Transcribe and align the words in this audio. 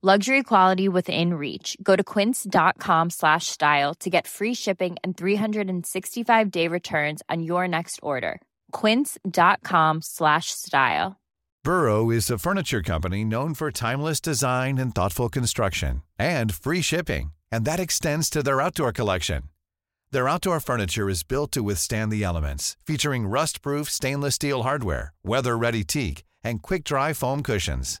Luxury 0.00 0.44
quality 0.44 0.88
within 0.88 1.34
reach. 1.34 1.76
Go 1.82 1.96
to 1.96 2.04
quince.com 2.04 3.10
slash 3.10 3.48
style 3.48 3.94
to 3.94 4.08
get 4.08 4.28
free 4.28 4.54
shipping 4.54 4.96
and 5.02 5.16
365-day 5.16 6.68
returns 6.68 7.20
on 7.28 7.42
your 7.42 7.66
next 7.66 7.98
order. 8.00 8.40
quince.com 8.70 10.00
slash 10.00 10.52
style. 10.52 11.16
Burrow 11.64 12.10
is 12.10 12.30
a 12.30 12.38
furniture 12.38 12.80
company 12.80 13.24
known 13.24 13.54
for 13.54 13.72
timeless 13.72 14.20
design 14.20 14.78
and 14.78 14.94
thoughtful 14.94 15.28
construction 15.28 16.02
and 16.16 16.54
free 16.54 16.80
shipping, 16.80 17.32
and 17.50 17.64
that 17.64 17.80
extends 17.80 18.30
to 18.30 18.40
their 18.40 18.60
outdoor 18.60 18.92
collection. 18.92 19.42
Their 20.12 20.28
outdoor 20.28 20.60
furniture 20.60 21.08
is 21.08 21.24
built 21.24 21.50
to 21.52 21.62
withstand 21.64 22.12
the 22.12 22.22
elements, 22.22 22.76
featuring 22.86 23.26
rust-proof 23.26 23.90
stainless 23.90 24.36
steel 24.36 24.62
hardware, 24.62 25.12
weather-ready 25.24 25.82
teak, 25.82 26.22
and 26.44 26.62
quick-dry 26.62 27.14
foam 27.14 27.42
cushions. 27.42 28.00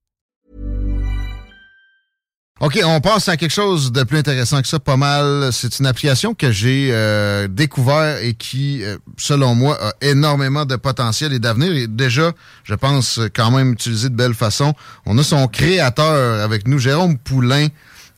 OK, 2.61 2.79
on 2.85 3.01
passe 3.01 3.27
à 3.27 3.37
quelque 3.37 3.51
chose 3.51 3.91
de 3.91 4.03
plus 4.03 4.19
intéressant 4.19 4.61
que 4.61 4.67
ça, 4.67 4.79
pas 4.79 4.95
mal. 4.95 5.49
C'est 5.51 5.79
une 5.79 5.87
application 5.87 6.35
que 6.35 6.51
j'ai 6.51 6.89
euh, 6.91 7.47
découvert 7.47 8.19
et 8.19 8.35
qui, 8.35 8.83
euh, 8.83 8.97
selon 9.17 9.55
moi, 9.55 9.79
a 9.83 9.93
énormément 10.01 10.63
de 10.63 10.75
potentiel 10.75 11.33
et 11.33 11.39
d'avenir. 11.39 11.71
Et 11.71 11.87
déjà, 11.87 12.33
je 12.63 12.75
pense 12.75 13.19
quand 13.33 13.49
même 13.49 13.71
utiliser 13.71 14.09
de 14.09 14.15
belle 14.15 14.35
façon. 14.35 14.75
On 15.07 15.17
a 15.17 15.23
son 15.23 15.47
créateur 15.47 16.39
avec 16.43 16.67
nous, 16.67 16.77
Jérôme 16.77 17.17
Poulain. 17.17 17.67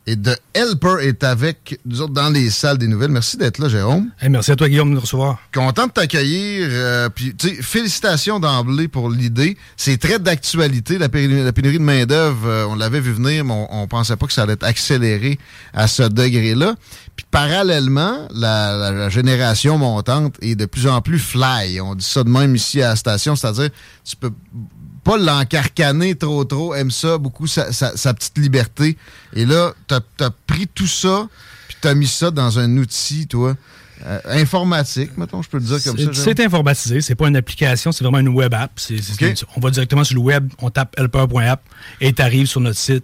Et 0.06 0.18
de 0.18 0.36
Helper 0.54 0.96
est 1.02 1.24
avec 1.24 1.80
nous 1.86 2.02
autres 2.02 2.12
dans 2.12 2.30
les 2.30 2.50
salles 2.50 2.78
des 2.78 2.88
nouvelles. 2.88 3.10
Merci 3.12 3.38
d'être 3.38 3.58
là, 3.60 3.70
Jérôme. 3.70 4.10
Hey, 4.20 4.28
merci 4.30 4.52
à 4.52 4.56
toi, 4.58 4.68
Guillaume, 4.68 4.90
de 4.90 4.96
nous 4.96 5.00
recevoir. 5.00 5.40
Content 5.54 5.88
de 5.88 5.92
t'accueillir. 5.94 6.68
euh, 6.72 7.08
puis, 7.08 7.34
tu 7.34 7.48
sais, 7.56 7.62
félicitations 7.62 8.42
d'emblée 8.42 8.90
pour 8.90 9.10
l'idée. 9.10 9.56
C'est 9.78 9.98
très 9.98 10.20
d'actualité, 10.20 10.98
la, 10.98 11.08
pénurie- 11.08 11.46
la 11.46 11.54
pénurie 11.54 11.78
de 11.80 11.84
main-d'œuvre. 11.84 12.46
euh, 12.48 12.66
on 12.68 12.76
l'avait 12.76 13.00
vu 13.00 13.14
venir, 13.14 13.46
mais 13.46 13.54
on, 13.54 13.84
on 13.84 13.88
pensait 13.88 14.18
pas 14.18 14.28
que 14.28 14.34
ça 14.34 14.44
allait 14.44 14.54
être 14.54 14.66
accéléré 14.66 15.40
à 15.74 15.88
ce 15.88 16.04
degré-là. 16.04 16.76
Puis, 17.16 17.26
parallèlement, 17.32 18.28
la, 18.34 18.76
la- 18.76 18.92
la 18.92 19.08
génération 19.10 19.78
montante 19.78 20.36
est 20.42 20.56
de 20.56 20.66
plus 20.66 20.86
en 20.88 21.00
plus 21.02 21.20
fly. 21.20 21.80
On 21.80 21.96
dit 21.96 22.04
ça 22.06 22.26
de 22.26 22.30
même 22.30 22.56
ici 22.58 22.82
à 22.82 22.90
la 22.90 22.96
station, 22.98 23.38
c'est-à-dire, 23.38 23.70
tu 24.04 24.18
peux 24.18 24.32
pas 25.04 25.18
l'encarcaner 25.18 26.16
trop 26.16 26.46
trop, 26.46 26.74
aime 26.76 26.92
ça 26.92 27.18
beaucoup, 27.18 27.48
sa, 27.48 27.72
sa- 27.74 27.96
sa 27.98 28.14
petite 28.14 28.38
liberté. 28.38 28.98
Et 29.36 29.46
là, 29.46 29.74
t'as 29.88 30.00
as 30.22 30.30
pris 30.48 30.68
tout 30.68 30.88
ça, 30.88 31.28
puis 31.68 31.78
t'as 31.82 31.94
mis 31.94 32.08
ça 32.08 32.32
dans 32.32 32.60
un 32.60 32.78
outil, 32.78 33.28
toi, 33.28 33.56
euh, 34.06 34.20
informatique, 34.28 35.12
mettons, 35.18 35.42
je 35.42 35.50
peux 35.50 35.58
le 35.58 35.64
dire 35.64 35.84
comme 35.84 35.98
ça. 36.06 36.14
C'est- 36.36 36.40
informatisé, 36.42 37.02
c'est 37.02 37.16
pas 37.16 37.28
une 37.28 37.36
application, 37.38 37.92
c'est 37.92 38.04
vraiment 38.04 38.20
une 38.20 38.30
web 38.30 38.54
app. 38.54 38.72
On 39.56 39.60
va 39.60 39.70
directement 39.72 40.04
sur 40.04 40.16
le 40.16 40.22
web, 40.22 40.50
on 40.60 40.70
tape 40.70 40.96
helper.app 40.98 41.62
et 42.02 42.12
tu 42.14 42.22
arrives 42.22 42.48
sur 42.48 42.60
notre 42.62 42.80
site 42.80 43.04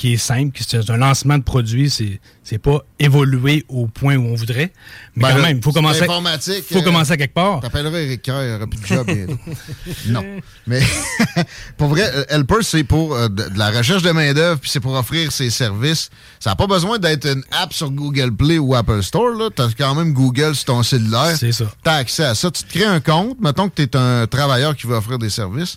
qui 0.00 0.14
est 0.14 0.16
simple, 0.16 0.56
qui 0.56 0.64
c'est 0.66 0.88
un 0.88 0.96
lancement 0.96 1.36
de 1.36 1.42
produit, 1.42 1.90
c'est 1.90 2.20
c'est 2.42 2.56
pas 2.56 2.78
évolué 2.98 3.66
au 3.68 3.86
point 3.86 4.16
où 4.16 4.28
on 4.28 4.34
voudrait. 4.34 4.72
Mais 5.14 5.24
Ben 5.24 5.28
quand 5.28 5.36
là, 5.36 5.42
même, 5.42 5.58
il 5.58 5.62
faut 5.62 5.72
commencer, 5.72 6.04
informatique, 6.04 6.64
faut 6.72 6.78
euh, 6.78 6.82
commencer 6.82 7.12
à 7.12 7.16
quelque 7.18 7.34
part. 7.34 7.60
T'appelleras 7.60 7.98
Eric 7.98 8.22
Kerr, 8.22 8.42
il 8.46 8.54
aura 8.54 8.66
plus 8.66 8.80
de 8.80 8.86
job 8.86 9.06
bientôt. 9.06 9.38
non. 10.06 10.24
Mais 10.66 10.80
pour 11.76 11.88
vrai, 11.88 12.10
euh, 12.14 12.24
Helper, 12.30 12.62
c'est 12.62 12.82
pour 12.82 13.14
euh, 13.14 13.28
de, 13.28 13.50
de 13.50 13.58
la 13.58 13.70
recherche 13.70 14.02
de 14.02 14.10
main-d'œuvre, 14.10 14.58
puis 14.58 14.70
c'est 14.70 14.80
pour 14.80 14.94
offrir 14.94 15.30
ses 15.32 15.50
services. 15.50 16.08
Ça 16.38 16.48
n'a 16.48 16.56
pas 16.56 16.66
besoin 16.66 16.98
d'être 16.98 17.26
une 17.26 17.44
app 17.50 17.74
sur 17.74 17.90
Google 17.90 18.32
Play 18.34 18.58
ou 18.58 18.74
Apple 18.74 19.02
Store. 19.02 19.34
là. 19.36 19.50
T'as 19.54 19.68
quand 19.76 19.94
même 19.94 20.14
Google 20.14 20.54
sur 20.54 20.64
ton 20.64 20.82
cellulaire. 20.82 21.36
C'est 21.36 21.52
ça. 21.52 21.66
T'as 21.82 21.96
accès 21.96 22.24
à 22.24 22.34
ça. 22.34 22.50
Tu 22.50 22.62
te 22.62 22.72
crées 22.72 22.86
un 22.86 23.00
compte. 23.00 23.38
Mettons 23.38 23.68
que 23.68 23.74
tu 23.74 23.82
es 23.82 23.94
un 23.94 24.26
travailleur 24.26 24.74
qui 24.74 24.86
veut 24.86 24.96
offrir 24.96 25.18
des 25.18 25.28
services. 25.30 25.76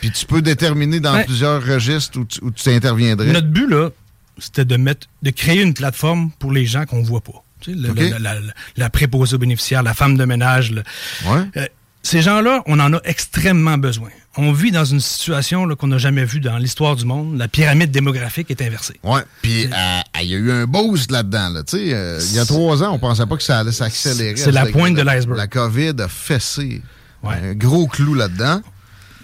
Puis 0.00 0.10
tu 0.10 0.26
peux 0.26 0.42
déterminer 0.42 1.00
dans 1.00 1.22
plusieurs 1.24 1.64
registres 1.64 2.18
où 2.18 2.24
tu, 2.24 2.38
où 2.42 2.50
tu 2.50 2.68
interviendrais. 2.70 3.32
Notre 3.32 3.48
but, 3.48 3.68
là, 3.68 3.90
c'était 4.38 4.64
de 4.64 4.76
mettre, 4.76 5.06
de 5.22 5.30
créer 5.30 5.62
une 5.62 5.74
plateforme 5.74 6.30
pour 6.38 6.52
les 6.52 6.66
gens 6.66 6.84
qu'on 6.86 7.02
voit 7.02 7.22
pas. 7.22 7.42
Tu 7.60 7.72
sais, 7.72 7.78
le- 7.78 7.90
OK. 7.90 7.98
le- 7.98 8.08
la, 8.18 8.34
la- 8.34 8.40
la 8.76 8.90
préposée 8.90 9.34
aux 9.36 9.38
bénéficiaires, 9.38 9.82
la 9.82 9.94
femme 9.94 10.16
de 10.16 10.24
ménage. 10.24 10.72
le- 10.72 10.82
Ouais. 11.26 11.42
Euh, 11.56 11.66
ces 12.02 12.22
gens-là, 12.22 12.62
on 12.66 12.78
en 12.78 12.92
a 12.92 13.00
extrêmement 13.04 13.78
besoin. 13.78 14.10
On 14.36 14.52
vit 14.52 14.70
dans 14.70 14.84
une 14.84 15.00
situation 15.00 15.66
qu'on 15.74 15.86
n'a 15.86 15.96
jamais 15.98 16.24
vue 16.26 16.40
dans 16.40 16.58
l'histoire 16.58 16.94
du 16.94 17.06
monde. 17.06 17.38
La 17.38 17.48
pyramide 17.48 17.90
démographique 17.90 18.50
est 18.50 18.60
inversée. 18.60 19.00
Ouais, 19.02 19.22
puis 19.40 19.64
euh, 19.64 20.00
il 20.22 20.28
y 20.28 20.34
a 20.34 20.38
eu 20.38 20.50
un 20.52 20.66
boost 20.66 21.10
là-dedans. 21.10 21.48
Là. 21.48 21.62
Euh, 21.74 22.20
Il 22.30 22.36
y 22.36 22.38
a 22.38 22.44
trois 22.44 22.82
ans, 22.82 22.92
on 22.92 22.98
pensait 22.98 23.24
pas 23.24 23.36
que 23.38 23.42
ça 23.42 23.60
allait 23.60 23.72
s'accélérer. 23.72 24.36
C'est 24.36 24.52
la 24.52 24.66
pointe 24.66 24.94
de 24.94 25.00
l'iceberg. 25.02 25.38
La 25.38 25.46
COVID 25.46 25.94
a 26.00 26.08
fessé 26.08 26.82
un 27.24 27.54
gros 27.54 27.86
clou 27.86 28.12
là-dedans. 28.14 28.60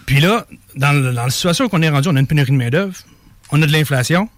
Puis 0.06 0.20
là, 0.20 0.46
dans, 0.76 0.92
le- 0.92 1.12
dans 1.12 1.24
la 1.24 1.30
situation 1.30 1.68
qu'on 1.68 1.82
est 1.82 1.88
rendu, 1.88 2.08
on 2.08 2.16
a 2.16 2.20
une 2.20 2.26
pénurie 2.26 2.50
de 2.52 2.56
main-d'œuvre, 2.56 2.94
on 3.50 3.60
a 3.62 3.66
de 3.66 3.72
l'inflation, 3.72 4.28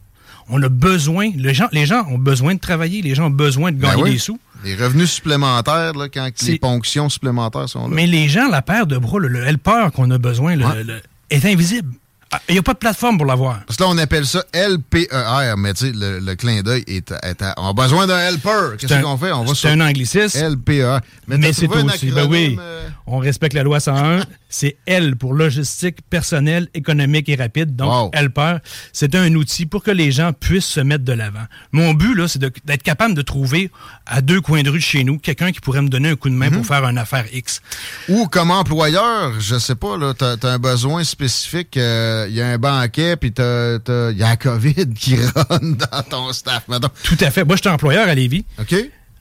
on 0.49 0.63
a 0.63 0.69
besoin, 0.69 1.31
les 1.37 1.55
gens, 1.55 1.69
les 1.73 1.87
gens 1.87 2.05
ont 2.11 2.19
besoin 2.19 2.55
de 2.55 2.61
travailler, 2.61 3.01
les 3.03 3.15
gens 3.15 3.27
ont 3.27 3.31
besoin 3.31 3.73
de 3.73 3.77
Ben 3.79 3.91
gagner 3.91 4.03
oui. 4.03 4.13
des 4.13 4.19
sous. 4.19 4.39
Les 4.65 4.75
revenus 4.77 5.11
supplémentaires, 5.11 5.93
là, 5.95 6.09
quand 6.09 6.25
les 6.25 6.33
C'est- 6.37 6.59
ponctions 6.59 7.09
supplémentaires 7.09 7.69
sont 7.69 7.89
là. 7.89 7.95
Mais 7.95 8.07
les 8.07 8.29
gens, 8.29 8.49
la 8.49 8.63
paire 8.63 8.87
de 8.87 8.97
bras, 8.99 9.19
le, 9.19 9.29
le 9.29 9.45
helper 9.47 9.89
qu'on 9.95 10.11
a 10.11 10.19
besoin, 10.19 10.57
le- 10.57 10.83
le- 10.83 11.03
est 11.31 11.45
invisible. 11.47 11.93
Ah, 12.33 12.41
Il 12.49 12.55
n'y 12.55 12.59
a 12.59 12.63
pas 12.63 12.73
de 12.73 12.79
plateforme 12.79 13.17
pour 13.17 13.27
l'avoir. 13.27 13.61
Parce 13.67 13.77
que 13.77 13.85
là, 13.85 13.91
on 13.91 13.99
appelle 13.99 14.27
ça 14.27 14.43
LPER, 14.53 15.55
mais 15.57 15.73
tu 15.75 15.87
sais, 15.87 15.93
le, 15.95 16.19
le 16.19 16.35
clin 16.35 16.63
d'œil 16.63 16.83
est, 16.89 17.13
à- 17.13 17.29
est 17.29 17.41
à- 17.43 17.55
On 17.59 17.69
a 17.69 17.73
besoin 17.73 18.07
d'un 18.07 18.19
helper. 18.19 18.77
Qu'est-ce 18.79 18.93
C'est 18.93 19.03
qu'on 19.03 19.17
fait? 19.17 19.31
On 19.33 19.43
va 19.45 19.49
C'est 19.49 19.55
sur 19.55 19.71
un 19.71 19.81
anglicisme. 19.81 20.39
LPER. 20.41 20.99
Mais, 21.29 21.53
c'est 21.53 21.69
aussi, 21.69 22.11
ben 22.11 22.27
oui, 22.29 22.57
euh, 22.61 22.89
on 23.07 23.19
respecte 23.19 23.55
la 23.55 23.63
loi 23.63 23.79
101. 23.81 24.21
c'est 24.55 24.77
L 24.87 25.17
pour 25.17 25.35
logistique, 25.35 25.97
personnel, 26.09 26.69
économique 26.75 27.29
et 27.29 27.35
rapide. 27.35 27.75
Donc, 27.75 27.91
Wow. 27.91 28.11
Helper, 28.13 28.57
c'est 28.93 29.15
un 29.15 29.35
outil 29.35 29.67
pour 29.67 29.83
que 29.83 29.91
les 29.91 30.13
gens 30.13 30.33
puissent 30.33 30.65
se 30.67 30.81
mettre 30.81 31.05
de 31.05 31.13
l'avant. 31.13 31.45
Mon 31.73 31.93
but, 31.93 32.15
là, 32.15 32.29
c'est 32.29 32.39
d'être 32.39 32.83
capable 32.83 33.15
de 33.15 33.23
trouver 33.23 33.71
à 34.07 34.21
deux 34.21 34.41
coins 34.41 34.63
de 34.63 34.71
rue 34.71 34.79
de 34.79 34.83
chez 34.85 35.03
nous 35.05 35.19
quelqu'un 35.19 35.51
qui 35.53 35.61
pourrait 35.61 35.83
me 35.83 35.89
donner 35.89 36.11
un 36.11 36.17
coup 36.17 36.29
de 36.29 36.35
main 36.35 36.51
Mhm. 36.51 36.57
pour 36.59 36.67
faire 36.67 36.85
une 36.85 36.99
affaire 36.99 37.25
X. 37.33 37.61
Ou 38.09 38.27
comme 38.29 38.51
employeur, 38.51 39.41
je 39.41 39.59
sais 39.59 39.75
pas, 39.75 39.97
là, 39.99 40.15
t'as 40.15 40.37
as 40.43 40.47
un 40.53 40.59
besoin 40.59 41.03
spécifique, 41.05 41.77
euh, 41.77 42.27
il 42.29 42.35
y 42.35 42.41
a 42.41 42.47
un 42.49 42.59
banquet, 42.59 43.17
puis 43.17 43.33
il 43.37 43.41
y 43.41 44.23
a 44.23 44.29
la 44.29 44.37
COVID 44.37 44.95
qui 44.95 45.17
rentre 45.35 45.61
dans 45.61 46.03
ton 46.09 46.33
staff. 46.33 46.65
Tout 47.03 47.17
à 47.21 47.31
fait. 47.31 47.45
Moi, 47.45 47.57
je 47.57 47.63
suis 47.63 47.71
employeur 47.71 48.09
à 48.09 48.15
Lévis. 48.15 48.45
OK. 48.61 48.73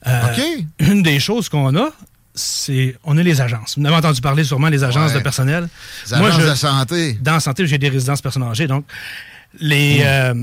Euh, 0.06 0.22
OK. 0.32 0.64
Une 0.80 1.02
des 1.02 1.18
choses 1.18 1.48
qu'on 1.48 1.74
a, 1.76 1.90
c'est 2.34 2.96
on 3.04 3.16
a 3.16 3.22
les 3.22 3.40
agences. 3.40 3.78
Vous 3.78 3.86
avez 3.86 3.96
entendu 3.96 4.20
parler 4.20 4.44
sûrement 4.44 4.70
des 4.70 4.82
agences 4.84 5.12
Ouais. 5.12 5.18
de 5.18 5.22
personnel. 5.22 5.68
Les 6.06 6.14
agences 6.14 6.38
de 6.50 6.54
santé. 6.54 7.18
Dans 7.20 7.34
la 7.34 7.40
santé, 7.40 7.66
j'ai 7.66 7.78
des 7.78 7.88
résidences 7.88 8.20
personnes 8.22 8.42
âgées. 8.42 8.66
Donc, 8.66 8.84
les, 9.60 9.98
Hmm. 10.00 10.02
euh, 10.04 10.34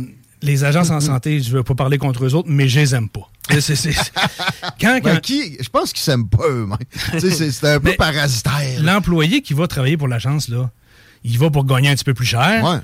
les 0.42 0.64
agences 0.64 0.90
en 0.90 1.00
santé, 1.02 1.42
je 1.42 1.52
ne 1.52 1.58
veux 1.58 1.64
pas 1.64 1.76
parler 1.76 1.98
contre 1.98 2.26
eux 2.26 2.34
autres, 2.34 2.48
mais 2.50 2.68
je 2.70 2.80
les 2.80 2.96
aime 2.96 3.10
pas. 3.10 3.30
C'est- 3.50 3.62
c'est- 3.62 3.76
c'est- 3.76 3.92
Quand, 4.80 4.94
Ben, 4.94 5.02
quand- 5.16 5.20
qui, 5.22 5.58
je 5.60 5.70
pense 5.70 5.92
qu'ils 5.92 6.02
s'aiment 6.04 6.28
pas 6.30 6.44
eux-mêmes. 6.50 6.78
C'est 7.20 7.64
un 7.68 7.80
peu 7.80 7.94
parasitaire. 7.94 8.82
l'employé 8.82 9.42
qui 9.42 9.54
va 9.54 9.68
travailler 9.68 9.98
pour 9.98 10.08
l'agence, 10.08 10.48
là, 10.48 10.70
il 11.24 11.38
va 11.38 11.50
pour 11.50 11.66
gagner 11.66 11.90
un 11.90 11.96
petit 11.96 12.04
peu 12.06 12.14
plus 12.14 12.26
cher. 12.26 12.64
Ouais. 12.64 12.78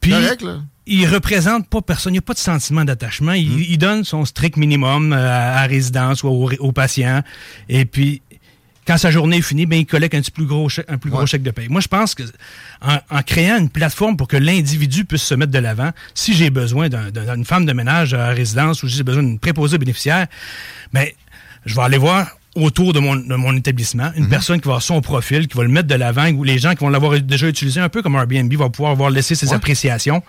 Puis, 0.00 0.12
Correct, 0.12 0.42
là. 0.42 0.60
Il 0.90 1.06
représente 1.06 1.66
pas 1.68 1.80
personne. 1.80 2.12
Il 2.12 2.16
n'y 2.16 2.18
a 2.18 2.22
pas 2.22 2.34
de 2.34 2.38
sentiment 2.38 2.84
d'attachement. 2.84 3.32
Il, 3.32 3.48
Hmm. 3.48 3.64
il 3.68 3.78
donne 3.78 4.04
son 4.04 4.24
strict 4.24 4.56
minimum 4.56 5.12
euh, 5.12 5.16
à, 5.16 5.60
à 5.60 5.66
résidence 5.66 6.22
ou 6.22 6.28
au, 6.28 6.50
au 6.58 6.72
patient. 6.72 7.22
Et 7.68 7.84
puis, 7.84 8.20
quand 8.86 8.98
sa 8.98 9.10
journée 9.12 9.36
est 9.38 9.42
finie, 9.42 9.66
ben, 9.66 9.76
il 9.78 9.86
collecte 9.86 10.14
un 10.16 10.20
petit 10.20 10.30
plus 10.32 10.46
gros 10.46 10.68
chèque, 10.68 10.86
un 10.88 10.98
plus 10.98 11.10
gros 11.10 11.20
Ouais. 11.20 11.26
chèque 11.26 11.42
de 11.44 11.50
paye. 11.52 11.68
Moi, 11.68 11.80
je 11.80 11.86
pense 11.88 12.14
que 12.16 12.24
en, 12.82 12.96
en 13.10 13.22
créant 13.22 13.58
une 13.58 13.68
plateforme 13.68 14.16
pour 14.16 14.26
que 14.26 14.36
l'individu 14.36 15.04
puisse 15.04 15.22
se 15.22 15.34
mettre 15.34 15.52
de 15.52 15.58
l'avant, 15.60 15.90
si 16.14 16.34
j'ai 16.34 16.50
besoin 16.50 16.88
d'un- 16.88 17.10
d'un- 17.10 17.34
d'une 17.36 17.44
femme 17.44 17.66
de 17.66 17.72
ménage 17.72 18.14
à 18.14 18.28
résidence 18.30 18.82
ou 18.82 18.88
si 18.88 18.96
j'ai 18.96 19.04
besoin 19.04 19.22
d'une 19.22 19.38
préposée 19.38 19.78
bénéficiaire, 19.78 20.26
ben, 20.92 21.06
je 21.66 21.74
vais 21.76 21.82
aller 21.82 21.98
voir 21.98 22.30
autour 22.56 22.92
de 22.92 22.98
mon, 22.98 23.14
de 23.14 23.34
mon 23.36 23.56
établissement, 23.56 24.10
une 24.16 24.28
personne 24.28 24.60
qui 24.60 24.66
va 24.66 24.72
avoir 24.72 24.82
son 24.82 25.00
profil, 25.02 25.46
qui 25.46 25.56
va 25.56 25.62
le 25.62 25.68
mettre 25.68 25.86
de 25.86 25.94
l'avant, 25.94 26.28
ou 26.32 26.42
les 26.42 26.58
gens 26.58 26.72
qui 26.74 26.78
vont 26.80 26.88
l'avoir 26.88 27.20
déjà 27.20 27.46
utilisé 27.46 27.78
un 27.80 27.88
peu 27.88 28.02
comme 28.02 28.16
Airbnb 28.16 28.52
vont 28.54 28.70
pouvoir 28.70 28.90
avoir 28.90 29.10
laissé 29.10 29.36
ses 29.36 29.50
Ouais. 29.50 29.54
appréciations. 29.54 30.20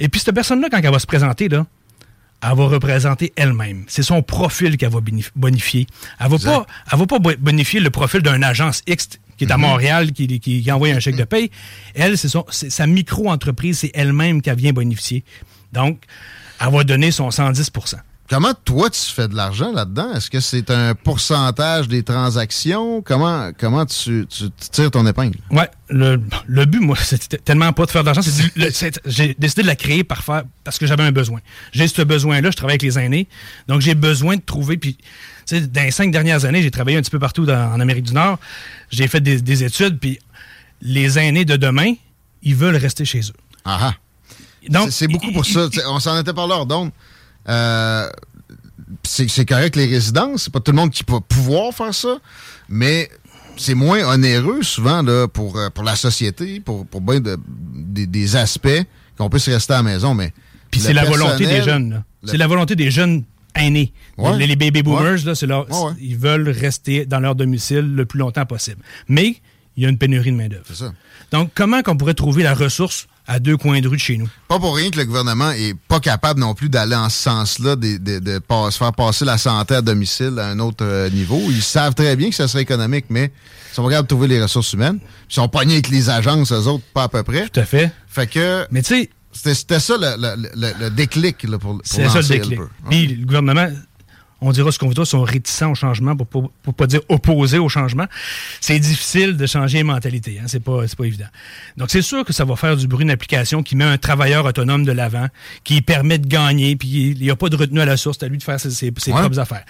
Et 0.00 0.08
puis 0.08 0.20
cette 0.20 0.34
personne-là, 0.34 0.68
quand 0.70 0.80
elle 0.82 0.90
va 0.90 0.98
se 0.98 1.06
présenter, 1.06 1.48
là, 1.48 1.66
elle 2.42 2.56
va 2.56 2.64
représenter 2.66 3.32
elle-même. 3.36 3.84
C'est 3.86 4.02
son 4.02 4.22
profil 4.22 4.76
qu'elle 4.78 4.90
va 4.90 5.00
bonifier. 5.36 5.86
Elle 6.18 6.28
va 6.28 6.36
Exact. 6.36 6.50
pas, 6.50 6.66
elle 6.92 6.98
va 6.98 7.06
pas 7.06 7.18
bo- 7.18 7.36
bonifier 7.38 7.80
le 7.80 7.90
profil 7.90 8.22
d'une 8.22 8.42
agence 8.42 8.82
X 8.86 9.10
qui 9.36 9.44
est 9.44 9.52
à 9.52 9.56
Montréal, 9.58 10.12
qui, 10.12 10.26
qui, 10.40 10.62
qui 10.62 10.72
envoie 10.72 10.88
un 10.88 11.00
chèque 11.00 11.16
de 11.16 11.24
paye. 11.24 11.50
Elle, 11.94 12.16
c'est 12.18 12.28
son- 12.28 12.46
c'est 12.50 12.70
sa 12.70 12.86
micro-entreprise, 12.86 13.78
c'est 13.80 13.90
elle-même 13.94 14.40
qu'elle 14.42 14.56
vient 14.56 14.72
bonifier. 14.72 15.22
Donc, 15.72 15.98
elle 16.60 16.70
va 16.72 16.82
donner 16.84 17.10
son 17.10 17.30
110 17.30 17.70
Comment 18.30 18.54
toi 18.64 18.88
tu 18.90 19.00
fais 19.00 19.26
de 19.26 19.34
l'argent 19.34 19.72
là-dedans? 19.72 20.14
Est-ce 20.14 20.30
que 20.30 20.38
c'est 20.38 20.70
un 20.70 20.94
pourcentage 20.94 21.88
des 21.88 22.04
transactions? 22.04 23.02
Comment, 23.02 23.50
comment 23.58 23.84
tu, 23.86 24.24
tu- 24.30 24.44
tu 24.50 24.68
tires 24.70 24.90
ton 24.92 25.04
épingle? 25.04 25.36
Ouais, 25.50 25.68
le, 25.88 26.22
le 26.46 26.64
but, 26.64 26.78
moi, 26.78 26.96
c'était 27.02 27.38
tellement 27.38 27.72
pas 27.72 27.86
de 27.86 27.90
faire 27.90 28.02
de 28.02 28.06
l'argent. 28.06 28.22
c'est 28.22 29.00
J'ai 29.04 29.34
décidé 29.36 29.62
de 29.62 29.66
la 29.66 29.74
créer 29.74 30.04
par 30.04 30.22
faire, 30.22 30.44
parce 30.62 30.78
que 30.78 30.86
j'avais 30.86 31.02
un 31.02 31.10
besoin. 31.10 31.40
J'ai 31.72 31.88
ce 31.88 32.02
besoin-là, 32.02 32.52
je 32.52 32.56
travaille 32.56 32.74
avec 32.74 32.82
les 32.82 33.00
aînés. 33.00 33.26
Donc, 33.66 33.80
j'ai 33.80 33.96
besoin 33.96 34.36
de 34.36 34.42
trouver. 34.42 34.76
Puis, 34.76 34.94
tu 34.94 35.02
sais, 35.46 35.60
dans 35.66 35.82
les 35.82 35.90
cinq 35.90 36.12
dernières 36.12 36.44
années, 36.44 36.62
j'ai 36.62 36.70
travaillé 36.70 36.98
un 36.98 37.02
petit 37.02 37.10
peu 37.10 37.18
partout 37.18 37.44
dans- 37.46 37.72
en 37.72 37.80
Amérique 37.80 38.04
du 38.04 38.14
Nord. 38.14 38.38
J'ai 38.90 39.08
fait 39.08 39.20
des, 39.20 39.40
des 39.42 39.64
études, 39.64 39.98
puis 39.98 40.20
les 40.82 41.18
aînés 41.18 41.44
de 41.44 41.56
demain, 41.56 41.94
ils 42.44 42.54
veulent 42.54 42.76
rester 42.76 43.04
chez 43.04 43.22
eux. 43.22 43.34
Ah 43.64 43.78
ah. 43.90 43.94
Donc, 44.68 44.92
C'est- 44.92 45.08
beaucoup 45.08 45.32
pour 45.32 45.44
ça. 45.44 45.68
T'sais, 45.68 45.82
on 45.88 45.98
s'en 45.98 46.16
était 46.20 46.32
parlé 46.32 46.52
hors 46.52 46.66
d'onde. 46.66 46.92
Euh, 47.50 48.08
c'est 49.04 49.44
correct 49.46 49.76
les 49.76 49.86
résidences, 49.86 50.44
c'est 50.44 50.52
pas 50.52 50.60
tout 50.60 50.72
le 50.72 50.76
monde 50.76 50.90
qui 50.90 51.04
peut 51.04 51.20
pouvoir 51.20 51.72
faire 51.72 51.94
ça, 51.94 52.18
mais 52.68 53.08
c'est 53.56 53.74
moins 53.74 54.02
onéreux 54.12 54.62
souvent 54.62 55.02
là, 55.02 55.26
pour, 55.28 55.56
euh, 55.58 55.68
pour 55.70 55.84
la 55.84 55.96
société, 55.96 56.60
pour, 56.60 56.86
pour 56.86 57.00
bien 57.00 57.20
de- 57.20 57.38
des, 57.46 58.06
des 58.06 58.36
aspects 58.36 58.68
qu'on 59.16 59.28
puisse 59.28 59.48
rester 59.48 59.74
à 59.74 59.76
la 59.78 59.82
maison. 59.82 60.14
Mais 60.14 60.32
Puis 60.70 60.80
c'est 60.80 60.92
la 60.92 61.04
volonté 61.04 61.46
des 61.46 61.62
jeunes. 61.62 62.02
C'est 62.24 62.36
la 62.36 62.46
volonté 62.46 62.76
des 62.76 62.90
jeunes 62.90 63.24
aînés. 63.54 63.92
Ouais. 64.18 64.36
Les, 64.38 64.46
les 64.46 64.56
baby 64.56 64.82
boomers, 64.82 65.24
là, 65.24 65.34
c'est 65.34 65.46
leur- 65.46 65.68
Ouais, 65.70 65.88
ouais. 65.90 65.96
ils 66.00 66.16
veulent 66.16 66.48
rester 66.48 67.04
dans 67.06 67.20
leur 67.20 67.34
domicile 67.34 67.94
le 67.94 68.06
plus 68.06 68.18
longtemps 68.18 68.46
possible. 68.46 68.82
Mais 69.08 69.36
il 69.76 69.82
y 69.82 69.86
a 69.86 69.88
une 69.88 69.98
pénurie 69.98 70.30
de 70.32 70.36
main-d'œuvre. 70.36 70.64
Donc, 71.32 71.50
comment 71.54 71.82
qu'on 71.82 71.96
pourrait 71.96 72.14
trouver 72.14 72.42
la 72.42 72.54
ressource 72.54 73.06
à 73.26 73.38
deux 73.38 73.56
coins 73.56 73.80
de 73.80 73.88
rue 73.88 73.96
de 73.96 74.00
chez 74.02 74.16
nous? 74.16 74.28
Pas 74.48 74.58
pour 74.58 74.74
rien 74.76 74.90
que 74.90 74.98
le 74.98 75.04
gouvernement 75.04 75.50
est 75.52 75.74
pas 75.88 76.00
capable 76.00 76.40
non 76.40 76.54
plus 76.54 76.68
d'aller 76.68 76.96
en 76.96 77.08
ce 77.08 77.22
sens-là, 77.22 77.76
de, 77.76 77.96
de- 77.98 78.18
de 78.18 78.38
pas- 78.38 78.70
faire 78.70 78.92
passer 78.92 79.24
la 79.24 79.38
santé 79.38 79.74
à 79.74 79.82
domicile 79.82 80.38
à 80.38 80.48
un 80.48 80.58
autre 80.58 80.84
euh, 80.84 81.08
niveau. 81.10 81.40
Ils 81.48 81.62
savent 81.62 81.94
très 81.94 82.16
bien 82.16 82.30
que 82.30 82.34
ça 82.34 82.48
serait 82.48 82.62
économique, 82.62 83.06
mais 83.08 83.32
ils 83.72 83.74
sont 83.74 83.84
capables 83.88 84.08
de 84.08 84.14
trouver 84.14 84.28
les 84.28 84.42
ressources 84.42 84.72
humaines. 84.72 84.98
Ils 85.30 85.34
sont 85.34 85.48
pognés 85.48 85.74
avec 85.74 85.88
les 85.90 86.10
agences, 86.10 86.50
eux 86.52 86.66
autres, 86.66 86.84
pas 86.92 87.04
à 87.04 87.08
peu 87.08 87.22
près. 87.22 87.48
Tout 87.48 87.60
à 87.60 87.64
fait. 87.64 87.92
Fait 88.08 88.26
que 88.26 88.66
Mais 88.70 88.82
tu 88.82 88.94
sais, 88.94 89.10
c'était 89.32 89.78
ça 89.80 89.94
le, 89.96 90.16
le- 90.20 90.48
le- 90.56 90.72
le 90.84 90.90
déclic 90.90 91.44
là, 91.44 91.58
pour, 91.58 91.72
pour 91.74 91.80
c'est 91.84 92.08
ça 92.08 92.20
le 92.20 92.26
déclic. 92.26 92.58
Puis 92.88 93.06
le 93.06 93.24
gouvernement, 93.26 93.68
on 94.40 94.52
dira 94.52 94.72
ce 94.72 94.78
qu'on 94.78 94.88
voudra, 94.88 95.04
sont 95.04 95.22
réticents 95.22 95.72
au 95.72 95.74
changement, 95.74 96.16
pour 96.16 96.26
pas, 96.26 96.48
pour 96.62 96.74
pas 96.74 96.86
dire 96.86 97.00
opposés 97.08 97.58
au 97.58 97.68
changement. 97.68 98.06
C'est 98.60 98.78
difficile 98.78 99.36
de 99.36 99.46
changer 99.46 99.78
les 99.78 99.84
mentalités, 99.84 100.38
hein, 100.40 100.44
c'est 100.46 100.60
pas, 100.60 100.86
c'est 100.86 100.96
pas 100.96 101.04
évident. 101.04 101.26
Donc 101.76 101.90
c'est 101.90 102.02
sûr 102.02 102.24
que 102.24 102.32
ça 102.32 102.44
va 102.44 102.56
faire 102.56 102.76
du 102.76 102.86
bruit 102.86 103.04
une 103.04 103.10
application 103.10 103.62
qui 103.62 103.76
met 103.76 103.84
un 103.84 103.98
travailleur 103.98 104.44
autonome 104.46 104.84
de 104.84 104.92
l'avant, 104.92 105.28
qui 105.64 105.82
permet 105.82 106.18
de 106.18 106.26
gagner, 106.26 106.76
puis 106.76 106.88
il 107.16 107.18
n'y 107.20 107.30
a 107.30 107.36
pas 107.36 107.48
de 107.48 107.56
retenue 107.56 107.80
à 107.80 107.84
la 107.86 107.96
source, 107.96 108.16
c'est 108.20 108.26
à 108.26 108.28
lui 108.28 108.38
de 108.38 108.42
faire 108.42 108.58
ses, 108.60 108.70
ses- 108.70 108.92
ses 108.96 109.12
Ouais. 109.12 109.20
propres 109.20 109.38
affaires. 109.38 109.64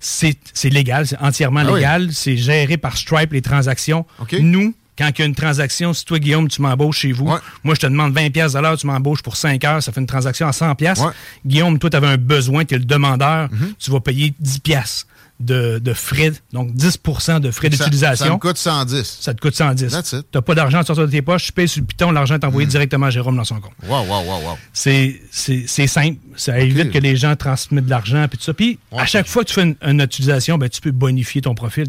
C'est 0.00 0.36
c'est 0.52 0.68
légal, 0.68 1.06
c'est 1.06 1.16
entièrement 1.18 1.60
Ah 1.64 1.70
oui. 1.72 1.76
légal, 1.80 2.12
c'est 2.12 2.36
géré 2.36 2.76
par 2.76 2.96
Stripe 2.96 3.32
les 3.32 3.40
transactions. 3.42 4.04
Nous, 4.38 4.74
quand 4.96 5.10
il 5.16 5.18
y 5.18 5.22
a 5.22 5.26
une 5.26 5.34
transaction, 5.34 5.92
si 5.92 6.04
toi, 6.04 6.18
Guillaume, 6.18 6.48
tu 6.48 6.62
m'embauches 6.62 6.98
chez 6.98 7.12
vous, 7.12 7.26
Ouais. 7.26 7.38
moi, 7.64 7.74
je 7.74 7.80
te 7.80 7.86
demande 7.86 8.12
20 8.14 8.30
pièces 8.30 8.54
l'heure, 8.60 8.76
tu 8.76 8.86
m'embauches 8.86 9.22
pour 9.22 9.36
5 9.36 9.64
heures, 9.64 9.82
ça 9.82 9.90
fait 9.92 10.00
une 10.00 10.06
transaction 10.06 10.46
à 10.46 10.52
100 10.52 10.74
pièces. 10.74 11.00
Ouais. 11.00 11.10
Guillaume, 11.44 11.78
toi, 11.78 11.90
tu 11.90 11.96
avais 11.96 12.06
un 12.08 12.16
besoin, 12.16 12.64
tu 12.64 12.74
es 12.74 12.78
le 12.78 12.84
demandeur, 12.84 13.48
Mhm. 13.50 13.74
tu 13.78 13.90
vas 13.90 14.00
payer 14.00 14.34
10 14.38 14.60
pièces 14.60 15.06
de, 15.40 15.78
de 15.78 15.92
frais, 15.94 16.32
donc 16.52 16.72
10 16.72 17.00
de 17.40 17.50
frais 17.50 17.70
Ça- 17.70 17.76
Ça 17.76 17.84
d'utilisation. 17.84 18.34
me 18.34 18.38
coûte 18.38 18.56
110. 18.56 19.18
Ça 19.20 19.34
te 19.34 19.40
coûte 19.40 19.54
110. 19.54 19.90
That's 19.92 20.12
it. 20.12 20.26
Tu 20.32 20.40
pas 20.40 20.54
d'argent 20.54 20.78
à 20.78 20.84
sortir 20.84 21.06
de 21.06 21.10
tes 21.10 21.22
poches, 21.22 21.46
tu 21.46 21.52
payes 21.52 21.68
sur 21.68 21.80
le 21.80 21.86
piton, 21.86 22.10
l'argent 22.12 22.36
est 22.36 22.44
envoyé 22.44 22.66
directement 22.68 23.06
à 23.06 23.10
Jérôme 23.10 23.36
dans 23.36 23.44
son 23.44 23.60
compte. 23.60 23.72
Wow, 23.88 24.04
wow, 24.06 24.22
wow, 24.22 24.40
wow. 24.48 24.58
C'est 24.72 25.86
simple. 25.86 26.18
Ça 26.36 26.58
évite 26.60 26.90
que 26.92 26.98
les 26.98 27.16
gens 27.16 27.34
transmettent 27.36 27.84
de 27.86 27.90
l'argent 27.90 28.26
puis 28.28 28.38
tout 28.38 28.44
ça. 28.44 28.54
Puis 28.54 28.78
à 28.96 29.06
chaque 29.06 29.26
fois 29.26 29.42
que 29.44 29.48
tu 29.48 29.54
fais 29.54 29.62
une, 29.62 29.76
une 29.82 30.00
utilisation, 30.00 30.58
ben, 30.58 30.68
tu 30.68 30.80
peux 30.80 30.90
bonifier 30.92 31.42
ton 31.42 31.54
profil. 31.54 31.84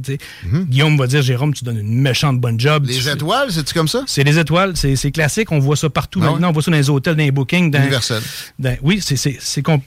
Mhm. 0.46 0.66
Guillaume 0.66 0.98
va 0.98 1.08
dire 1.08 1.22
Jérôme, 1.22 1.54
tu 1.54 1.64
donnes 1.64 1.80
une 1.80 2.02
méchante 2.02 2.40
bonne 2.40 2.60
job. 2.60 2.86
Les 2.88 3.10
étoiles, 3.10 3.52
c'est-tu 3.52 3.74
comme 3.74 3.88
ça? 3.88 4.04
C'est 4.08 4.24
les 4.24 4.38
étoiles, 4.40 4.74
c'est 4.76 5.12
classique. 5.12 5.52
On 5.52 5.60
voit 5.60 5.76
ça 5.76 5.90
partout 5.90 6.20
Ah 6.22 6.26
ouais? 6.28 6.32
maintenant. 6.34 6.50
On 6.50 6.52
voit 6.52 6.64
ça 6.64 6.72
dans 6.72 6.78
les 6.78 6.90
hôtels, 6.90 7.16
dans 7.16 7.24
les 7.24 7.32
bookings. 7.32 7.72
Dans, 7.72 7.80
Universel. 7.80 8.22
dans- 8.60 8.76
oui, 8.82 9.00
c'est 9.02 9.16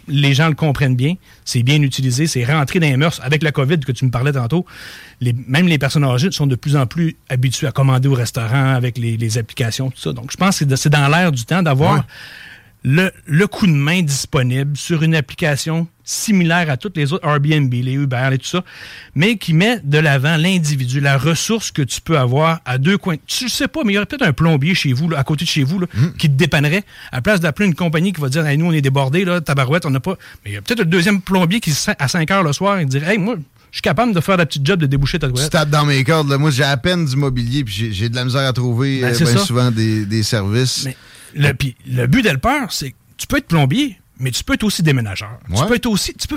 les 0.08 0.34
gens 0.34 0.48
le 0.48 0.54
comprennent 0.54 0.96
bien. 0.96 1.14
C'est 1.44 1.62
bien 1.62 1.80
utilisé. 1.82 2.26
C'est 2.26 2.44
rentré 2.44 2.78
dans 2.80 2.86
les 2.88 2.96
mœurs. 2.96 3.20
Avec 3.22 3.42
COVID 3.52 3.80
que 3.80 3.92
tu 3.92 4.04
me 4.04 4.10
parlais 4.10 4.32
tantôt, 4.32 4.66
même 5.46 5.66
les 5.66 5.78
personnes 5.78 6.04
âgées 6.04 6.30
sont 6.30 6.46
de 6.46 6.56
plus 6.56 6.76
en 6.76 6.86
plus 6.86 7.16
habituées 7.28 7.66
à 7.66 7.72
commander 7.72 8.08
au 8.08 8.14
restaurant 8.14 8.74
avec 8.74 8.98
les, 8.98 9.38
applications, 9.38 9.90
tout 9.90 10.00
ça. 10.00 10.12
Donc, 10.12 10.30
je 10.30 10.36
pense 10.36 10.58
que 10.58 10.76
c'est 10.76 10.90
dans 10.90 11.08
l'air 11.08 11.32
du 11.32 11.44
temps 11.44 11.62
d'avoir. 11.62 12.04
Le, 12.84 13.10
le 13.26 13.46
coup 13.46 13.66
de 13.66 13.72
main 13.72 14.02
disponible 14.02 14.76
sur 14.76 15.02
une 15.02 15.14
application 15.14 15.88
similaire 16.04 16.70
à 16.70 16.76
toutes 16.78 16.96
les 16.96 17.12
autres 17.12 17.26
Airbnb, 17.26 17.72
les 17.72 17.92
Uber 17.92 18.30
et 18.32 18.38
tout 18.38 18.46
ça, 18.46 18.64
mais 19.14 19.36
qui 19.36 19.52
met 19.52 19.80
de 19.84 19.98
l'avant 19.98 20.36
l'individu, 20.36 21.00
la 21.00 21.18
ressource 21.18 21.70
que 21.70 21.82
tu 21.82 22.00
peux 22.00 22.18
avoir 22.18 22.60
à 22.64 22.78
deux 22.78 22.96
coins. 22.96 23.16
Tu 23.26 23.44
le 23.44 23.50
sais 23.50 23.68
pas, 23.68 23.80
mais 23.84 23.92
il 23.92 23.96
y 23.96 23.98
aurait 23.98 24.06
peut-être 24.06 24.22
un 24.26 24.32
plombier 24.32 24.74
chez 24.74 24.92
vous, 24.94 25.08
là, 25.10 25.18
à 25.18 25.24
côté 25.24 25.44
de 25.44 25.50
chez 25.50 25.64
vous, 25.64 25.80
là, 25.80 25.86
qui 26.16 26.28
te 26.30 26.34
dépannerait. 26.34 26.84
À 27.12 27.16
la 27.16 27.22
place 27.22 27.40
d'appeler 27.40 27.66
une 27.68 27.74
compagnie 27.74 28.12
qui 28.14 28.20
va 28.22 28.28
dire, 28.30 28.46
hey, 28.46 28.56
nous, 28.56 28.66
on 28.66 28.72
est 28.72 28.80
débordés, 28.80 29.24
là, 29.26 29.40
tabarouette, 29.42 29.84
on 29.84 29.90
n'a 29.90 30.00
pas. 30.00 30.16
Mais 30.44 30.52
il 30.52 30.54
y 30.54 30.56
a 30.56 30.62
peut-être 30.62 30.80
un 30.80 30.84
deuxième 30.84 31.20
plombier 31.20 31.60
qui, 31.60 31.74
à 31.98 32.08
5 32.08 32.30
heures 32.30 32.42
le 32.42 32.52
soir, 32.54 32.80
il 32.80 32.86
dirait, 32.86 33.12
hey, 33.12 33.18
moi, 33.18 33.36
je 33.70 33.76
suis 33.76 33.82
capable 33.82 34.14
de 34.14 34.20
faire 34.20 34.38
la 34.38 34.46
petite 34.46 34.64
job 34.64 34.80
de 34.80 34.86
déboucher 34.86 35.18
ta 35.18 35.26
Tu 35.26 35.34
toilette. 35.34 35.52
tapes 35.52 35.68
dans 35.68 35.84
mes 35.84 36.02
cordes. 36.04 36.30
Là. 36.30 36.38
Moi, 36.38 36.50
j'ai 36.50 36.62
à 36.64 36.76
peine 36.78 37.04
du 37.04 37.16
mobilier, 37.16 37.64
puis 37.64 37.90
j'ai- 37.92 38.08
de 38.08 38.16
la 38.16 38.24
misère 38.24 38.46
à 38.48 38.52
trouver 38.54 39.02
Ben, 39.02 39.14
euh, 39.14 39.18
ben 39.18 39.36
souvent 39.38 39.70
des, 39.70 40.06
des 40.06 40.22
services. 40.22 40.84
Mais 40.86 40.96
le, 41.34 42.06
but 42.06 42.22
d'Helper, 42.22 42.66
c'est 42.70 42.90
que 42.90 42.96
tu 43.16 43.26
peux 43.26 43.38
être 43.38 43.48
plombier, 43.48 43.98
mais 44.18 44.30
tu 44.30 44.44
peux 44.44 44.54
être 44.54 44.64
aussi 44.64 44.82
déménageur. 44.82 45.38
Tu 45.54 45.64
peux 45.66 45.74
être 45.74 45.86
aussi. 45.86 46.14
Tu, 46.14 46.28
peux, 46.28 46.36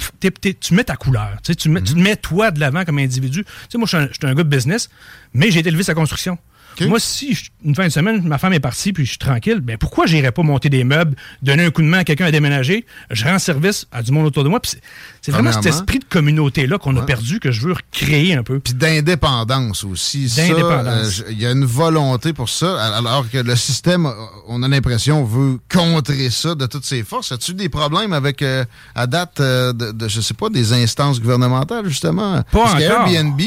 tu 0.59 0.73
mets 0.73 0.83
ta 0.83 0.95
couleur. 0.95 1.37
Tu, 1.43 1.55
tu, 1.55 1.69
mets, 1.69 1.81
tu 1.81 1.93
te 1.93 1.99
mets 1.99 2.15
toi 2.15 2.51
de 2.51 2.59
l'avant 2.59 2.85
comme 2.85 2.99
individu. 2.99 3.43
Tu 3.43 3.51
sais, 3.69 3.77
moi, 3.77 3.87
je 3.87 3.97
suis 3.97 4.25
un, 4.25 4.29
un 4.29 4.35
gars 4.35 4.43
de 4.43 4.49
business, 4.49 4.89
mais 5.33 5.51
j'ai 5.51 5.59
été 5.59 5.69
élevé 5.69 5.83
sa 5.83 5.93
construction. 5.93 6.37
Moi, 6.87 6.99
si 6.99 7.33
je- 7.33 7.49
une 7.63 7.75
fin 7.75 7.83
de 7.85 7.89
semaine, 7.91 8.21
ma 8.27 8.37
femme 8.37 8.53
est 8.53 8.59
partie 8.59 8.91
puis 8.93 9.05
je 9.05 9.09
suis 9.11 9.17
tranquille, 9.17 9.59
ben 9.59 9.77
pourquoi 9.77 10.05
j'irais 10.05 10.31
pas 10.31 10.41
monter 10.43 10.69
des 10.69 10.83
meubles, 10.83 11.15
donner 11.41 11.65
un 11.65 11.71
coup 11.71 11.81
de 11.81 11.87
main 11.87 11.99
à 11.99 12.03
quelqu'un 12.03 12.25
à 12.25 12.31
déménager, 12.31 12.85
je 13.11 13.25
rends 13.25 13.37
service 13.39 13.85
à 13.91 14.01
du 14.01 14.11
monde 14.11 14.25
autour 14.25 14.43
de 14.43 14.49
moi. 14.49 14.59
puis 14.59 14.71
c'est- 14.71 15.31
vraiment 15.31 15.51
cet 15.61 15.63
esprit 15.69 15.99
de 15.99 16.05
communauté-là 16.05 16.77
qu'on 16.77 16.95
a 16.97 17.01
perdu 17.05 17.39
que 17.39 17.51
je 17.51 17.61
veux 17.61 17.73
recréer 17.73 18.33
un 18.35 18.43
peu. 18.43 18.59
Puis 18.59 18.73
d'indépendance 18.73 19.83
aussi. 19.83 20.27
D'indépendance. 20.35 21.19
euh, 21.21 21.31
Il 21.31 21.41
y 21.41 21.45
a 21.45 21.51
une 21.51 21.65
volonté 21.65 22.33
pour 22.33 22.49
ça, 22.49 22.83
alors 22.95 23.29
que 23.29 23.37
le 23.37 23.55
système, 23.55 24.11
on 24.47 24.63
a 24.63 24.67
l'impression, 24.67 25.23
veut 25.23 25.59
contrer 25.71 26.29
ça 26.29 26.55
de 26.55 26.65
toutes 26.65 26.85
ses 26.85 27.03
forces. 27.03 27.31
As-tu 27.31 27.53
des 27.53 27.69
problèmes 27.69 28.13
avec, 28.13 28.41
euh, 28.41 28.65
à 28.95 29.07
date, 29.07 29.39
euh, 29.39 29.73
de, 29.73 29.91
de, 29.91 30.07
je 30.07 30.21
sais 30.21 30.33
pas, 30.33 30.49
des 30.49 30.73
instances 30.73 31.19
gouvernementales, 31.21 31.87
justement? 31.87 32.41
Parce 32.51 32.73
que 32.75 32.91
encore. 32.91 33.07
Airbnb, 33.07 33.41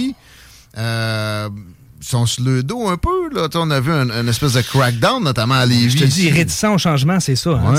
euh, 0.79 1.49
sont 2.05 2.27
sur 2.27 2.45
le 2.45 2.63
dos 2.63 2.89
un 2.89 2.97
peu. 2.97 3.31
Là. 3.33 3.49
on 3.55 3.71
a 3.71 3.81
vu 3.81 3.93
un, 3.93 4.27
espèce 4.27 4.55
de 4.55 4.63
crackdown, 4.63 5.23
notamment 5.23 5.55
à 5.55 5.67
Lévis. 5.67 5.91
Je 5.91 5.99
te 5.99 6.05
dis, 6.05 6.31
réticent 6.31 6.65
au 6.65 6.79
changement, 6.79 7.21
c'est 7.21 7.37
ça. 7.37 7.51
Hein. 7.51 7.75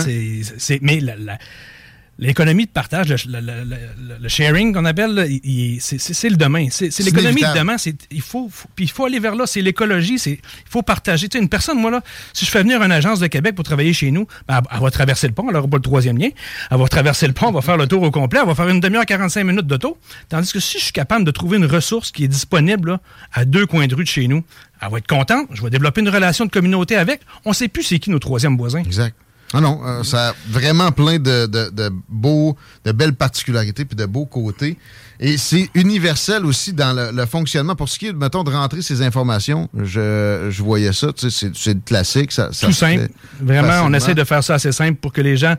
mais 0.82 1.00
la, 1.00 1.38
L'économie 2.18 2.66
de 2.66 2.72
partage, 2.72 3.28
le, 3.28 4.30
sharing 4.30 4.74
qu'on 4.74 4.86
appelle, 4.86 5.28
c'est 5.80 6.30
le 6.30 6.38
demain. 6.38 6.68
C'est 6.70 6.98
l'économie 7.00 7.42
de 7.42 7.58
demain. 7.58 7.76
Il 8.10 8.22
faut, 8.22 8.50
puis 8.74 8.86
il 8.86 8.92
faut 8.92 9.06
aller 9.06 9.20
vers 9.20 9.36
là. 9.36 9.46
C'est 9.46 9.62
l'écologie. 9.62 10.16
Il 10.26 10.38
faut 10.70 10.82
partager. 10.82 11.28
Tu 11.28 11.38
sais, 11.38 11.44
une 11.44 11.50
personne, 11.50 11.78
moi, 11.78 11.92
là, 11.92 12.02
si 12.32 12.46
je 12.46 12.52
fais 12.52 12.64
venir 12.64 12.82
une 12.82 12.92
agence 12.92 13.20
de 13.20 13.28
Québec 13.28 13.54
pour 13.54 13.66
travailler 13.66 13.92
chez 13.92 14.12
nous, 14.12 14.28
ben, 14.48 14.62
elle, 14.72 14.80
va 14.80 14.92
traverser 14.92 15.28
le 15.28 15.34
pont. 15.34 15.46
Elle 15.50 15.56
n'aura 15.56 15.68
pas 15.68 15.76
le 15.76 15.84
troisième 15.84 16.18
lien. 16.18 16.30
Elle 16.72 16.78
va 16.78 16.88
traverser 16.88 17.28
le 17.28 17.34
pont, 17.34 17.50
elle 17.50 17.56
va 17.56 17.62
faire 17.62 17.78
le 17.78 17.88
tour 17.88 18.02
au 18.02 18.12
complet. 18.12 18.40
Elle 18.42 18.48
va 18.48 18.56
faire 18.56 18.70
une 18.70 18.80
demi-heure, 18.80 19.06
45 19.06 19.44
minutes 19.44 19.68
d'auto. 19.68 19.98
Tandis 20.30 20.54
que 20.54 20.62
si 20.62 20.80
je 20.80 20.84
suis 20.86 20.94
capable 20.94 21.26
de 21.26 21.32
trouver 21.32 21.58
une 21.58 21.66
ressource 21.66 22.12
qui 22.12 22.24
est 22.24 22.30
disponible 22.30 23.00
à 23.34 23.44
deux 23.44 23.66
coins 23.66 23.88
de 23.88 23.96
rue 23.96 24.06
de 24.06 24.10
chez 24.10 24.30
nous, 24.30 24.42
elle 24.82 24.90
va 24.90 25.00
être 25.00 25.08
contente. 25.08 25.48
Je 25.52 25.62
vais 25.62 25.70
développer 25.70 26.00
une 26.00 26.10
relation 26.10 26.46
de 26.46 26.52
communauté 26.52 26.96
avec. 26.96 27.20
On 27.44 27.50
ne 27.50 27.56
sait 27.56 27.68
plus 27.68 27.84
c'est 27.84 28.00
qui 28.00 28.10
nos 28.10 28.20
troisièmes 28.20 28.56
voisins. 28.56 28.84
Exact. 28.84 29.16
Ah 29.54 29.62
non, 29.62 29.82
euh, 29.86 30.04
ça 30.04 30.30
a 30.30 30.34
vraiment 30.50 30.92
plein 30.92 31.20
de, 31.20 31.46
de, 31.46 31.92
beaux, 32.10 32.58
de 32.84 32.92
belles 32.92 33.14
particularités 33.14 33.86
puis 33.86 33.96
de 33.96 34.06
beaux 34.06 34.26
côtés. 34.26 34.78
Et 35.20 35.38
c'est 35.38 35.70
universel 35.74 36.46
aussi 36.46 36.74
dans 36.74 36.94
le, 36.94 37.26
fonctionnement. 37.26 37.76
Pour 37.76 37.90
ce 37.90 37.98
qui 37.98 38.08
est, 38.08 38.14
mettons, 38.14 38.44
de 38.44 38.52
rentrer 38.52 38.82
ces 38.82 39.02
informations, 39.02 39.70
je, 39.74 40.48
je 40.50 40.64
voyais 40.64 40.94
ça, 40.94 41.14
tu 41.14 41.30
sais, 41.32 41.52
c'est 41.54 41.86
classique. 41.86 42.32
Ça, 42.32 42.50
Tout 42.50 42.72
simple. 42.72 43.10
Vraiment, 43.40 43.86
on 43.86 43.94
essaie 43.94 44.16
de 44.16 44.24
faire 44.24 44.44
ça 44.44 44.56
assez 44.56 44.72
simple 44.72 44.96
pour 44.96 45.14
que 45.14 45.22
les 45.22 45.38
gens 45.38 45.56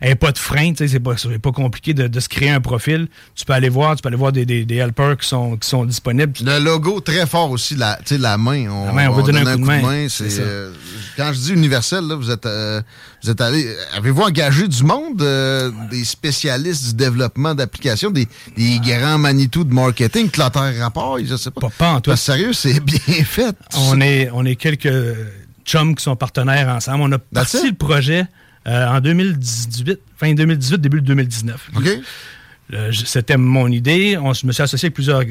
aient 0.00 0.14
pas 0.14 0.32
de 0.32 0.38
frein. 0.38 0.70
Tu 0.72 0.76
sais, 0.76 0.88
c'est 0.88 1.00
pas, 1.00 1.14
pas 1.42 1.52
compliqué 1.52 1.94
de, 1.94 2.20
se 2.20 2.28
créer 2.28 2.50
un 2.50 2.60
profil. 2.60 3.08
Tu 3.34 3.44
peux 3.44 3.52
aller 3.52 3.68
voir, 3.68 3.96
tu 3.96 4.02
peux 4.02 4.08
aller 4.08 4.16
voir 4.16 4.32
des, 4.32 4.44
des, 4.44 4.76
helpers 4.76 5.16
qui 5.16 5.28
sont, 5.28 5.56
qui 5.56 5.68
sont 5.68 5.84
disponibles. 5.84 6.32
Le 6.44 6.58
logo, 6.58 7.00
très 7.00 7.26
fort 7.26 7.50
aussi, 7.50 7.74
la, 7.74 7.96
tu 8.04 8.14
sais, 8.14 8.18
la 8.18 8.38
main. 8.38 8.68
On, 8.68 8.86
la 8.86 8.92
main, 8.92 9.08
on, 9.08 9.14
veut 9.14 9.22
donner 9.22 9.40
un, 9.40 9.54
coup 9.54 9.60
de 9.60 9.64
main. 9.64 10.06
Euh, 10.20 10.72
quand 11.16 11.32
je 11.32 11.38
dis 11.38 11.52
universel, 11.52 12.06
là, 12.06 12.14
vous 12.14 12.30
êtes, 12.30 12.46
euh, 12.46 12.82
vous 13.22 13.30
êtes 13.30 13.40
allé. 13.40 13.74
Avez-vous 13.96 14.22
engagé 14.22 14.68
du 14.68 14.84
monde, 14.84 15.22
euh, 15.22 15.70
des 15.90 16.04
spécialistes 16.04 16.88
du 16.88 16.94
développement 16.94 17.54
d'applications, 17.54 18.10
des, 18.10 18.28
des 18.56 18.78
grand 18.98 19.18
Manitou 19.18 19.64
de 19.64 19.72
marketing, 19.72 20.30
Clotter 20.30 20.80
Rapport, 20.80 21.18
je 21.24 21.36
sais 21.36 21.50
pas. 21.50 21.68
Pas, 21.76 21.92
en 21.92 22.00
tout. 22.00 22.14
Sérieux, 22.16 22.52
c'est 22.52 22.80
bien 22.80 23.24
fait. 23.24 23.56
On 23.76 24.00
est, 24.00 24.30
on 24.32 24.44
est 24.44 24.56
quelques 24.56 24.92
chums 25.64 25.94
qui 25.94 26.02
sont 26.02 26.16
partenaires 26.16 26.68
ensemble. 26.68 27.02
On 27.02 27.12
a 27.12 27.18
parti 27.18 27.66
le 27.66 27.74
projet 27.74 28.24
euh, 28.66 28.86
en 28.86 29.00
2018, 29.00 30.00
fin 30.16 30.34
2018, 30.34 30.80
début 30.80 31.00
2019. 31.00 31.70
OK. 31.76 31.88
C'était 32.92 33.36
mon 33.36 33.68
idée. 33.68 34.18
On, 34.20 34.34
je 34.34 34.46
me 34.46 34.52
suis 34.52 34.62
associé 34.62 34.86
avec 34.86 34.94
plusieurs, 34.94 35.22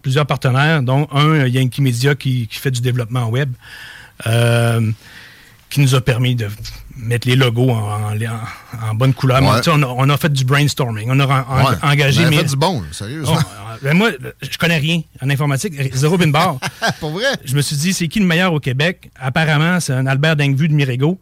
plusieurs 0.00 0.26
partenaires, 0.26 0.82
dont 0.82 1.06
un, 1.12 1.46
Yankee 1.46 1.82
Media, 1.82 2.14
qui, 2.14 2.46
qui 2.46 2.58
fait 2.58 2.70
du 2.70 2.80
développement 2.80 3.28
web. 3.28 3.52
Euh, 4.26 4.90
qui 5.72 5.80
nous 5.80 5.94
a 5.94 6.02
permis 6.02 6.34
de 6.34 6.48
mettre 6.98 7.26
les 7.26 7.34
logos 7.34 7.70
en, 7.70 8.12
en, 8.12 8.94
bonne 8.94 9.14
couleur. 9.14 9.40
On, 9.42 10.08
a, 10.10 10.16
fait 10.18 10.30
du 10.30 10.44
brainstorming. 10.44 11.08
On 11.10 11.18
a 11.18 11.78
engagé. 11.82 12.24
On 12.24 12.28
a 12.28 12.32
fait 12.32 12.44
du 12.44 12.56
bon, 12.56 12.82
sérieux. 12.92 13.24
Oh, 13.26 13.34
ben 13.80 13.96
moi, 13.96 14.10
je 14.42 14.58
connais 14.58 14.76
rien 14.76 15.00
en 15.22 15.30
informatique. 15.30 15.74
Zéro 15.94 16.18
bin 16.18 16.28
bar. 16.28 16.58
Pour 17.00 17.12
vrai? 17.12 17.24
Je 17.44 17.56
me 17.56 17.62
suis 17.62 17.76
dit, 17.76 17.94
c'est 17.94 18.06
qui 18.08 18.20
le 18.20 18.26
meilleur 18.26 18.52
au 18.52 18.60
Québec? 18.60 19.10
Apparemment, 19.18 19.80
c'est 19.80 19.94
un 19.94 20.06
Albert 20.06 20.36
Dingvu 20.36 20.68
de 20.68 20.74
Mirego. 20.74 21.18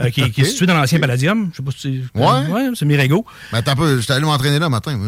Euh, 0.00 0.10
qui, 0.10 0.20
est 0.20 0.44
situé 0.44 0.66
dans 0.66 0.74
l'ancien 0.74 1.00
Palladium. 1.00 1.50
Je 1.52 1.56
sais 1.56 1.62
pas 1.62 1.70
si 1.72 2.04
c'est. 2.14 2.20
Ouais. 2.20 2.46
ouais 2.52 2.70
c'est 2.74 2.84
Mirego. 2.84 3.26
Mais 3.52 3.58
attends 3.58 3.72
un 3.72 3.76
peu, 3.76 4.00
j'étais 4.00 4.12
allé 4.12 4.24
m'entraîner 4.24 4.60
là 4.60 4.68
matin. 4.68 4.98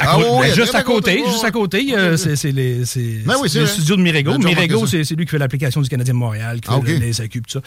ah, 0.00 0.18
ouais, 0.18 0.54
juste, 0.54 0.74
à 0.74 0.82
côté, 0.82 1.22
juste 1.26 1.44
à 1.44 1.50
côté, 1.50 1.94
c'est 2.16 2.52
le 2.52 2.84
studio 2.84 3.96
de 3.96 4.02
Mirego. 4.02 4.38
Mirego, 4.38 4.86
c'est 4.86 5.10
lui 5.12 5.24
qui 5.24 5.30
fait 5.30 5.38
l'application 5.38 5.80
du 5.80 5.88
Canadien 5.88 6.14
de 6.14 6.18
Montréal, 6.18 6.60
qui 6.60 6.86
fait 6.86 6.98
les 6.98 7.12
SAQ, 7.12 7.42
tout 7.42 7.50
ça. 7.50 7.60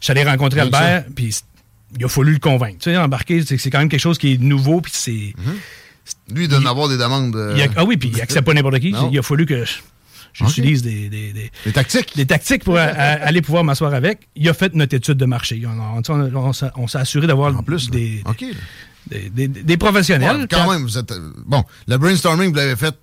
J'allais 0.00 0.24
rencontrer 0.24 0.60
Albert, 0.60 1.04
puis 1.14 1.34
il 1.98 2.04
a 2.04 2.08
fallu 2.08 2.32
le 2.32 2.38
convaincre. 2.38 2.78
Tu 2.80 2.90
sais, 2.90 2.96
embarquer, 2.96 3.42
c'est 3.44 3.70
quand 3.70 3.78
même 3.78 3.88
quelque 3.88 4.00
chose 4.00 4.18
qui 4.18 4.34
est 4.34 4.38
nouveau, 4.38 4.80
puis 4.80 4.92
c'est. 4.94 5.10
Mm-hmm. 5.10 6.34
Lui, 6.34 6.44
il 6.46 6.66
avoir 6.66 6.88
des 6.88 6.96
demandes. 6.96 7.34
Euh, 7.34 7.66
ah 7.76 7.84
oui, 7.84 7.96
puis 7.96 8.12
il 8.14 8.20
accepte 8.20 8.46
pas 8.46 8.54
n'importe 8.54 8.78
qui. 8.78 8.94
Il 9.10 9.18
a 9.18 9.22
fallu 9.22 9.46
que 9.46 9.64
j'utilise 10.36 10.82
des, 10.82 11.08
des, 11.08 11.32
des, 11.32 11.72
tactiques. 11.72 12.16
Des 12.16 12.26
tactiques 12.26 12.64
pour 12.64 12.76
aller 12.76 13.42
pouvoir 13.42 13.64
m'asseoir 13.64 13.94
avec. 13.94 14.28
Il 14.36 14.48
a 14.48 14.54
fait 14.54 14.74
notre 14.74 14.94
étude 14.94 15.16
de 15.18 15.26
marché. 15.26 15.62
On, 15.66 16.52
s'est 16.52 16.98
assuré 16.98 17.26
d'avoir 17.26 17.62
plus 17.64 17.90
des, 17.90 18.22
des, 19.08 19.76
professionnels. 19.76 20.46
quand, 20.50 20.70
même, 20.70 20.82
vous 20.82 20.98
êtes. 20.98 21.12
Euh, 21.12 21.32
bon, 21.44 21.64
le 21.86 21.96
brainstorming, 21.96 22.50
vous 22.50 22.56
l'avez 22.56 22.76
fait 22.76 22.94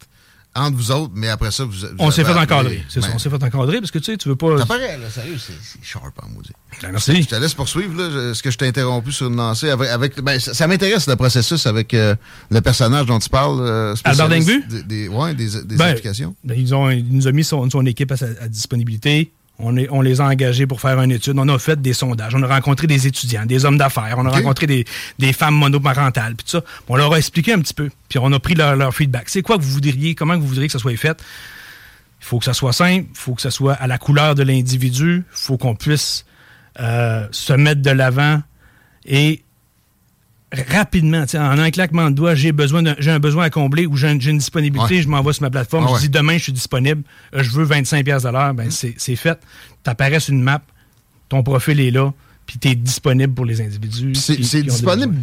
entre 0.55 0.77
vous 0.77 0.91
autres, 0.91 1.13
mais 1.15 1.29
après 1.29 1.51
ça, 1.51 1.63
vous, 1.65 1.75
On 1.99 2.11
s'est 2.11 2.23
fait 2.23 2.33
encadrer. 2.33 2.83
C'est 2.87 3.01
ça, 3.01 3.09
on 3.13 3.17
s'est 3.17 3.29
fait 3.29 3.43
encadrer 3.43 3.79
parce 3.79 3.91
que 3.91 3.99
tu 3.99 4.11
sais, 4.11 4.17
tu 4.17 4.29
veux 4.29 4.35
pas. 4.35 4.57
Ça 4.59 4.65
paraît, 4.65 4.97
là, 4.97 5.09
sérieux, 5.09 5.37
c'est 5.39 5.83
sharp 5.83 6.13
en 6.21 6.29
maudit. 6.29 6.51
Ben, 6.81 6.91
merci. 6.91 7.23
Je 7.23 7.27
te 7.27 7.35
laisse 7.35 7.53
poursuivre, 7.53 7.95
là. 7.97 8.31
Est-ce 8.31 8.43
que 8.43 8.51
je 8.51 8.57
t'ai 8.57 8.67
interrompu 8.67 9.11
sur 9.11 9.27
une 9.27 9.35
lancée 9.35 9.69
avec. 9.69 10.21
ben, 10.21 10.39
ça, 10.39 10.67
m'intéresse 10.67 11.07
le 11.07 11.15
processus 11.15 11.65
avec 11.65 11.93
euh, 11.93 12.15
le 12.51 12.61
personnage 12.61 13.05
dont 13.05 13.19
tu 13.19 13.29
parles. 13.29 13.59
Euh, 13.61 13.95
Albert 14.03 14.29
Dingbu? 14.29 14.63
Des, 14.69 14.83
des, 14.83 15.07
ouais, 15.07 15.33
des, 15.33 15.61
des 15.63 15.75
ben, 15.75 15.87
applications. 15.87 16.35
Ben, 16.43 16.57
ils 16.57 16.73
ont, 16.75 16.89
il 16.89 17.07
nous 17.09 17.27
a 17.27 17.31
mis 17.31 17.43
son, 17.43 17.69
son 17.69 17.85
équipe 17.85 18.11
à, 18.11 18.17
sa, 18.17 18.27
à 18.41 18.47
disponibilité. 18.47 19.31
On, 19.59 19.77
est, 19.77 19.87
on, 19.91 20.01
les 20.01 20.19
a 20.19 20.25
engagés 20.25 20.65
pour 20.65 20.81
faire 20.81 20.99
une 20.99 21.11
étude. 21.11 21.37
On 21.37 21.47
a 21.47 21.59
fait 21.59 21.79
des 21.81 21.93
sondages. 21.93 22.33
On 22.35 22.41
a 22.41 22.47
rencontré 22.47 22.87
des 22.87 23.05
étudiants, 23.07 23.45
des 23.45 23.65
hommes 23.65 23.77
d'affaires. 23.77 24.15
On 24.17 24.25
a 24.25 24.29
rencontré 24.29 24.65
des, 24.65 24.85
des, 25.19 25.31
femmes 25.31 25.55
monoparentales. 25.55 26.35
Puis 26.35 26.45
tout 26.45 26.57
ça. 26.57 26.63
On 26.89 26.95
leur 26.95 27.13
a 27.13 27.17
expliqué 27.17 27.53
un 27.53 27.59
petit 27.59 27.73
peu. 27.73 27.89
Puis 28.09 28.19
on 28.19 28.31
a 28.31 28.39
pris 28.39 28.55
leur, 28.55 28.75
leur 28.75 28.95
feedback. 28.95 29.29
C'est 29.29 29.43
quoi 29.43 29.57
que 29.57 29.61
vous 29.61 29.71
voudriez, 29.71 30.15
comment 30.15 30.37
vous 30.37 30.47
voudriez 30.47 30.67
que 30.67 30.73
ça 30.73 30.79
soit 30.79 30.97
fait? 30.97 31.21
Il 32.19 32.25
faut 32.25 32.39
que 32.39 32.45
ça 32.45 32.53
soit 32.53 32.73
simple. 32.73 33.05
Il 33.11 33.17
faut 33.17 33.35
que 33.35 33.41
ça 33.41 33.51
soit 33.51 33.73
à 33.73 33.85
la 33.85 33.97
couleur 33.97 34.33
de 34.33 34.43
l'individu. 34.43 35.23
Il 35.31 35.37
faut 35.37 35.57
qu'on 35.57 35.75
puisse 35.75 36.25
euh, 36.79 37.27
se 37.31 37.53
mettre 37.53 37.81
de 37.81 37.91
l'avant 37.91 38.41
et 39.05 39.43
rapidement, 40.53 41.25
en 41.33 41.59
un 41.59 41.71
claquement 41.71 42.09
de 42.09 42.15
doigts, 42.15 42.35
j'ai 42.35 42.51
besoin 42.51 42.83
j'ai 42.99 43.11
un 43.11 43.19
besoin 43.19 43.45
à 43.45 43.49
combler 43.49 43.85
ou 43.85 43.97
j'ai 43.97 44.11
une 44.11 44.37
disponibilité, 44.37 45.01
je 45.01 45.07
m'envoie 45.07 45.33
sur 45.33 45.43
ma 45.43 45.49
plateforme, 45.49 45.87
ah 45.89 45.93
je 45.95 46.01
dis 46.01 46.09
demain 46.09 46.37
je 46.37 46.43
suis 46.43 46.53
disponible, 46.53 47.03
euh, 47.35 47.43
je 47.43 47.51
veux 47.51 47.63
25 47.63 48.05
pièces 48.05 48.23
de 48.23 48.29
l'heure, 48.29 48.53
ben 48.53 48.69
c'est 48.69 49.15
fait. 49.15 49.39
Tu 49.83 49.89
apparais 49.89 50.19
sur 50.19 50.33
une 50.33 50.43
map, 50.43 50.61
ton 51.29 51.43
profil 51.43 51.79
est 51.79 51.91
là, 51.91 52.13
puis 52.45 52.59
tu 52.59 52.69
es 52.69 52.75
disponible 52.75 53.33
pour 53.33 53.45
les 53.45 53.61
individus. 53.61 54.15
C'est 54.15 54.63
disponible 54.63 55.15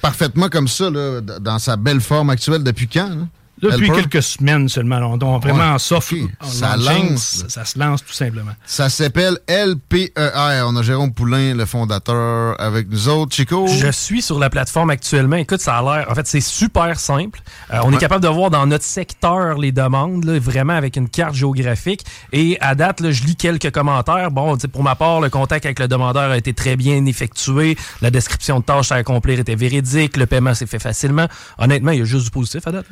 parfaitement 0.00 0.48
comme 0.48 0.68
ça, 0.68 0.90
là, 0.90 1.20
dans 1.20 1.58
sa 1.58 1.76
belle 1.76 2.00
forme 2.00 2.30
actuelle 2.30 2.62
depuis 2.62 2.88
quand? 2.88 3.28
Depuis 3.60 3.90
quelques 3.90 4.22
semaines 4.22 4.68
seulement. 4.68 4.98
On, 4.98 5.38
vraiment 5.38 5.74
en 5.74 5.78
soft. 5.78 6.14
ça 6.42 6.76
lance. 6.76 7.44
Ça, 7.48 7.64
se 7.64 7.78
lance 7.78 8.04
tout 8.04 8.12
simplement. 8.12 8.52
Ça 8.64 8.88
s'appelle 8.88 9.38
LPER. 9.48 10.62
On 10.64 10.76
a 10.76 10.82
Jérôme 10.82 11.12
Poulain, 11.12 11.54
le 11.54 11.66
fondateur, 11.66 12.60
avec 12.60 12.88
nous 12.88 13.08
autres. 13.08 13.34
Chico? 13.34 13.66
Je 13.66 13.90
suis 13.90 14.22
sur 14.22 14.38
la 14.38 14.50
plateforme 14.50 14.90
actuellement. 14.90 15.36
Écoute, 15.36 15.60
ça 15.60 15.78
a 15.78 15.82
l'air. 15.82 16.10
En 16.10 16.14
fait, 16.14 16.26
c'est 16.26 16.40
super 16.40 16.98
simple. 16.98 17.40
Euh, 17.72 17.78
on 17.84 17.92
est 17.92 17.98
capable 17.98 18.22
de 18.22 18.28
voir 18.28 18.50
dans 18.50 18.66
notre 18.66 18.84
secteur 18.84 19.58
les 19.58 19.72
demandes, 19.72 20.24
vraiment 20.24 20.74
avec 20.74 20.96
une 20.96 21.08
carte 21.08 21.34
géographique. 21.34 22.04
Et 22.32 22.58
à 22.60 22.74
date, 22.74 23.00
là, 23.00 23.10
je 23.10 23.24
lis 23.24 23.36
quelques 23.36 23.70
commentaires. 23.70 24.30
Bon, 24.30 24.56
pour 24.56 24.82
ma 24.82 24.94
part, 24.94 25.20
le 25.20 25.30
contact 25.30 25.64
avec 25.66 25.78
le 25.78 25.88
demandeur 25.88 26.30
a 26.30 26.36
été 26.36 26.52
très 26.54 26.76
bien 26.76 27.04
effectué. 27.06 27.76
La 28.02 28.10
description 28.10 28.60
de 28.60 28.64
tâche 28.64 28.92
à 28.92 28.96
accomplir 28.96 29.38
était 29.38 29.54
véridique. 29.54 30.16
Le 30.16 30.26
paiement 30.26 30.54
s'est 30.54 30.66
fait 30.66 30.78
facilement. 30.78 31.26
Honnêtement, 31.58 31.92
il 31.92 31.98
y 32.00 32.02
a 32.02 32.04
juste 32.04 32.24
du 32.24 32.30
positif 32.30 32.66
à 32.66 32.72
date. 32.72 32.86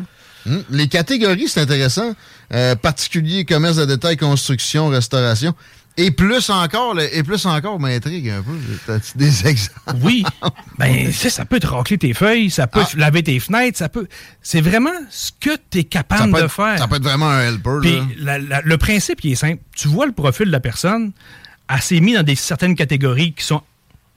Hmm. 0.46 0.60
Les 0.70 0.88
catégories, 0.88 1.48
c'est 1.48 1.60
intéressant. 1.60 2.14
Euh, 2.54 2.76
particulier, 2.76 3.44
commerce 3.44 3.76
de 3.76 3.84
détail, 3.84 4.16
construction, 4.16 4.88
restauration. 4.88 5.54
Et 5.98 6.10
plus 6.10 6.50
encore, 6.50 6.94
et 7.00 7.22
plus 7.22 7.46
encore, 7.46 7.80
m'intrigue 7.80 8.28
un 8.28 8.42
peu. 8.42 8.92
as 8.92 9.16
des 9.16 9.46
exemples? 9.46 9.96
Oui. 10.02 10.24
Ben, 10.78 11.10
ça 11.10 11.46
peut 11.46 11.58
te 11.58 11.66
racler 11.66 11.96
tes 11.96 12.12
feuilles, 12.12 12.50
ça 12.50 12.66
peut 12.66 12.82
ah. 12.82 12.96
laver 12.96 13.22
tes 13.22 13.40
fenêtres, 13.40 13.78
ça 13.78 13.88
peut. 13.88 14.06
C'est 14.42 14.60
vraiment 14.60 14.90
ce 15.10 15.32
que 15.40 15.56
tu 15.70 15.78
es 15.78 15.84
capable 15.84 16.34
de 16.40 16.48
faire. 16.48 16.78
Ça 16.78 16.86
peut 16.86 16.96
être 16.96 17.02
vraiment 17.02 17.30
un 17.30 17.48
helper. 17.48 17.78
Puis, 17.80 17.98
le 18.18 18.76
principe, 18.76 19.24
il 19.24 19.32
est 19.32 19.36
simple. 19.36 19.62
Tu 19.74 19.88
vois 19.88 20.04
le 20.06 20.12
profil 20.12 20.46
de 20.46 20.52
la 20.52 20.60
personne, 20.60 21.12
elle 21.68 21.82
s'est 21.82 22.00
mise 22.00 22.16
dans 22.16 22.22
des 22.22 22.36
certaines 22.36 22.76
catégories 22.76 23.32
qui 23.32 23.44
sont 23.44 23.62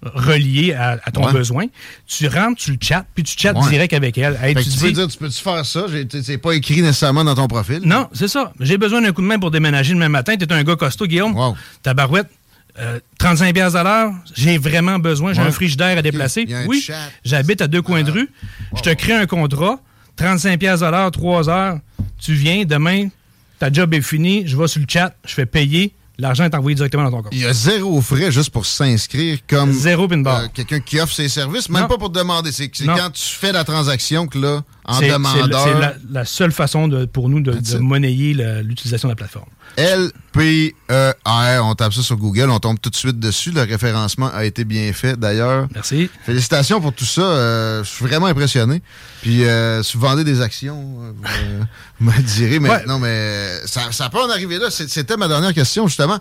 relié 0.02 0.74
à, 0.74 0.98
ton 1.12 1.32
besoin. 1.32 1.66
Tu 2.08 2.28
rentres, 2.28 2.62
tu 2.62 2.72
le 2.72 2.78
chattes, 2.82 3.08
puis 3.14 3.24
tu 3.24 3.38
chattes 3.38 3.58
direct 3.70 3.94
avec 3.94 4.18
elle. 4.18 4.38
tu, 4.56 4.80
peux 4.80 4.92
dire, 4.92 5.08
tu 5.08 5.18
peux-tu 5.18 5.42
faire 5.42 5.66
ça? 5.66 5.86
C'est 6.24 6.38
pas 6.38 6.54
écrit 6.54 6.82
nécessairement 6.82 7.24
dans 7.24 7.36
ton 7.36 7.48
profil. 7.48 7.82
Non, 7.84 8.08
c'est 8.14 8.28
ça. 8.28 8.54
J'ai 8.60 8.78
besoin 8.78 9.02
d'un 9.02 9.12
coup 9.12 9.22
de 9.22 9.28
main 9.28 9.40
pour 9.40 9.52
déménager 9.52 9.94
le 9.94 10.00
même 10.00 10.12
matin. 10.12 10.36
Tu 10.38 10.46
es 10.46 10.54
un 10.54 10.64
gars 10.64 10.76
costaud, 10.76 11.08
Guillaume. 11.08 11.36
Ta 11.84 11.94
barouette, 11.94 12.28
35 13.18 13.58
euh, 13.58 13.70
à 13.76 13.84
l'heure, 13.84 14.14
j'ai 14.36 14.58
vraiment 14.58 15.00
besoin, 15.00 15.34
j'ai 15.34 15.42
un 15.42 15.52
frigidaire 15.52 15.98
à 15.98 16.02
déplacer. 16.02 16.48
Oui, 16.68 16.88
j'habite 17.24 17.62
à 17.62 17.68
deux 17.68 17.82
coins 17.82 18.04
de 18.04 18.12
rue. 18.12 18.30
Je 18.76 18.82
te 18.82 18.94
crée 18.94 19.14
un 19.14 19.26
contrat, 19.26 19.80
35 20.16 20.64
à 20.64 20.92
l'heure, 20.92 21.12
3 21.12 21.50
heures. 21.50 21.80
Tu 22.20 22.34
viens, 22.34 22.66
demain, 22.66 23.08
ta 23.60 23.72
job 23.72 23.94
est 23.94 24.02
fini, 24.02 24.44
je 24.46 24.58
vais 24.58 24.68
sur 24.68 24.82
le 24.82 24.88
chat, 24.90 25.14
je 25.26 25.34
fais 25.34 25.46
payer 25.46 25.94
l'argent 26.20 26.44
est 26.44 26.56
envoyé 26.56 26.76
directement 26.76 27.04
dans 27.04 27.12
ton 27.12 27.24
compte. 27.24 27.34
Il 27.34 27.40
y 27.42 27.46
a 27.46 27.54
zéro 27.54 28.02
frais 28.02 28.32
juste 28.32 28.52
pour 28.52 28.66
s'inscrire 28.66 29.40
comme 29.48 29.72
zéro 29.72 30.08
euh, 30.12 30.48
quelqu'un 30.54 30.80
qui 30.80 31.00
offre 31.00 31.14
ses 31.14 31.30
services, 31.30 31.70
même 31.70 31.88
pas 31.88 31.98
pour 31.98 32.10
demander. 32.10 32.52
C'est 32.52 32.70
quand 32.70 33.10
tu 33.12 33.24
fais 33.24 33.52
la 33.52 33.64
transaction 33.64 34.28
que 34.28 34.38
là, 34.38 34.64
en 34.86 35.00
demandeur... 35.00 35.64
C'est 35.64 36.14
la, 36.14 36.26
seule 36.26 36.52
façon 36.52 36.88
de, 36.88 37.06
pour 37.06 37.30
nous 37.30 37.42
de, 37.42 37.78
monnayer 37.78 38.34
l'utilisation 38.64 39.08
de 39.08 39.14
la 39.14 39.16
plateforme. 39.16 39.50
L-P-E-R. 39.78 41.66
On 41.66 41.76
tape 41.76 41.94
ça 41.94 42.02
sur 42.02 42.18
Google, 42.18 42.50
on 42.50 42.60
tombe 42.60 42.80
tout 42.80 42.90
de 42.90 42.96
suite 42.96 43.20
dessus. 43.20 43.52
Le 43.52 43.62
référencement 43.62 44.30
a 44.34 44.46
été 44.46 44.66
bien 44.66 44.92
fait 44.94 45.18
d'ailleurs. 45.18 45.68
Merci. 45.74 46.10
Félicitations 46.26 46.82
pour 46.82 46.94
tout 46.94 47.06
ça. 47.06 47.22
Euh, 47.22 47.84
je 47.84 47.90
suis 47.90 48.06
vraiment 48.06 48.28
impressionné. 48.28 48.82
Puis, 49.22 49.46
euh, 49.46 49.84
si 49.84 49.98
vous 49.98 50.02
vendez 50.06 50.24
des 50.24 50.42
actions, 50.42 51.02
euh, 51.02 51.12
vous 52.00 52.06
me 52.12 52.22
direz. 52.22 52.60
Mais 52.60 52.86
non, 52.86 53.00
mais 53.00 53.66
ça, 53.66 53.92
ça 53.92 54.10
peut 54.10 54.20
en 54.22 54.30
arriver 54.30 54.58
là. 54.58 54.70
C'était 54.70 55.18
ma 55.18 55.28
dernière 55.28 55.54
question, 55.54 55.88
justement. 55.88 56.20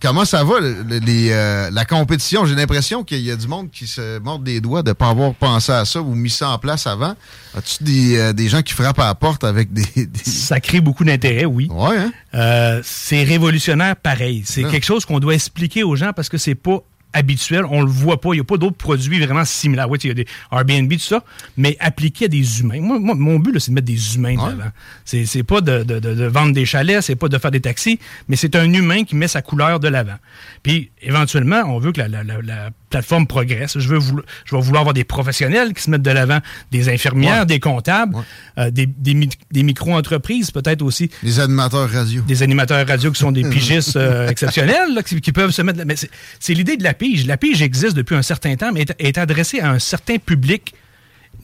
Comment 0.00 0.24
ça 0.24 0.42
va, 0.44 0.54
les, 0.60 1.30
euh, 1.30 1.70
la 1.70 1.84
compétition? 1.84 2.46
J'ai 2.46 2.54
l'impression 2.54 3.04
qu'il 3.04 3.20
y 3.20 3.30
a 3.30 3.36
du 3.36 3.46
monde 3.46 3.70
qui 3.70 3.86
se 3.86 4.18
mord 4.20 4.38
des 4.38 4.62
doigts 4.62 4.82
de 4.82 4.88
ne 4.88 4.94
pas 4.94 5.08
avoir 5.10 5.34
pensé 5.34 5.72
à 5.72 5.84
ça 5.84 6.00
ou 6.00 6.14
mis 6.14 6.30
ça 6.30 6.48
en 6.48 6.58
place 6.58 6.86
avant. 6.86 7.14
As-tu 7.54 7.84
des, 7.84 8.16
euh, 8.16 8.32
des, 8.32 8.48
gens 8.48 8.62
qui 8.62 8.72
frappent 8.72 8.98
à 8.98 9.08
la 9.08 9.14
porte 9.14 9.44
avec 9.44 9.74
des... 9.74 9.84
Ça 10.24 10.58
crée 10.58 10.80
beaucoup 10.80 11.04
d'intérêt, 11.04 11.44
oui. 11.44 11.68
Ouais, 11.70 11.98
hein? 11.98 12.12
euh, 12.34 12.80
c'est 12.82 13.24
révolutionnaire 13.24 13.94
pareil. 13.94 14.42
C'est 14.46 14.64
quelque 14.64 14.86
chose 14.86 15.04
qu'on 15.04 15.20
doit 15.20 15.34
expliquer 15.34 15.82
aux 15.82 15.96
gens 15.96 16.12
parce 16.14 16.30
que 16.30 16.38
c'est 16.38 16.54
pas 16.54 16.82
habituel, 17.12 17.64
on 17.68 17.82
le 17.82 17.90
voit 17.90 18.20
pas. 18.20 18.30
Il 18.32 18.36
n'y 18.36 18.40
a 18.40 18.44
pas 18.44 18.56
d'autres 18.56 18.76
produits 18.76 19.24
vraiment 19.24 19.44
similaires. 19.44 19.90
Oui, 19.90 19.98
il 20.02 20.08
y 20.08 20.10
a 20.10 20.14
des 20.14 20.26
Airbnb, 20.52 20.92
tout 20.92 20.98
ça, 20.98 21.24
mais 21.56 21.76
appliqué 21.80 22.26
à 22.26 22.28
des 22.28 22.60
humains. 22.60 22.80
Moi, 22.80 22.98
mon 23.14 23.38
but, 23.38 23.58
c'est 23.58 23.70
de 23.70 23.74
mettre 23.74 23.86
des 23.86 24.16
humains 24.16 24.34
devant. 24.34 24.70
C'est 25.04 25.42
pas 25.42 25.60
de, 25.60 25.82
de, 25.82 25.98
de, 25.98 26.24
vendre 26.26 26.52
des 26.52 26.64
chalets, 26.64 27.02
c'est 27.02 27.16
pas 27.16 27.28
de 27.28 27.38
faire 27.38 27.50
des 27.50 27.60
taxis, 27.60 27.98
mais 28.28 28.36
c'est 28.36 28.56
un 28.56 28.72
humain 28.72 29.04
qui 29.04 29.16
met 29.16 29.28
sa 29.28 29.42
couleur 29.42 29.80
de 29.80 29.88
l'avant. 29.88 30.16
Puis, 30.62 30.90
éventuellement, 31.02 31.62
on 31.66 31.78
veut 31.78 31.92
que 31.92 32.00
la, 32.00 32.08
la, 32.08 32.22
la, 32.22 32.70
plateforme 32.90 33.26
progresse. 33.26 33.78
Je 33.78 33.88
veux 33.88 33.98
vouloir, 33.98 34.26
je 34.44 34.54
vais 34.54 34.60
vouloir 34.60 34.80
avoir 34.82 34.94
des 34.94 35.04
professionnels 35.04 35.72
qui 35.72 35.82
se 35.82 35.90
mettent 35.90 36.02
de 36.02 36.10
l'avant, 36.10 36.40
des 36.70 36.88
infirmières, 36.88 37.46
des 37.46 37.60
comptables, 37.60 38.16
euh, 38.58 38.70
des, 38.70 38.86
des, 38.86 39.28
des 39.50 39.62
micro-entreprises 39.62 40.50
peut-être 40.50 40.82
aussi. 40.82 41.10
Des 41.22 41.40
animateurs 41.40 41.88
radio. 41.88 42.22
Des 42.22 42.42
animateurs 42.42 42.86
radio 42.86 43.10
qui 43.10 43.20
sont 43.20 43.32
des 43.32 43.44
pigistes 43.50 43.96
euh, 43.96 44.28
exceptionnels, 44.28 44.94
là, 44.94 45.02
qui, 45.02 45.20
qui, 45.20 45.32
peuvent 45.32 45.52
se 45.52 45.62
mettre... 45.62 45.82
Mais 45.86 45.94
c'est 46.38 46.54
l'idée 46.54 46.76
de 46.76 46.84
la 46.84 46.92
pige. 46.92 47.26
La 47.26 47.36
pige 47.36 47.62
existe 47.62 47.96
depuis 47.96 48.16
un 48.16 48.22
certain 48.22 48.56
temps, 48.56 48.72
mais 48.72 48.82
est, 48.82 48.94
est 48.98 49.18
adressée 49.18 49.60
à 49.60 49.70
un 49.70 49.78
certain 49.78 50.18
public 50.18 50.74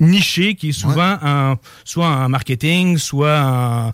niché 0.00 0.56
qui 0.56 0.70
est 0.70 0.72
souvent 0.72 1.16
en, 1.22 1.54
soit 1.84 2.08
en 2.08 2.28
marketing, 2.28 2.98
soit 2.98 3.40
en 3.40 3.92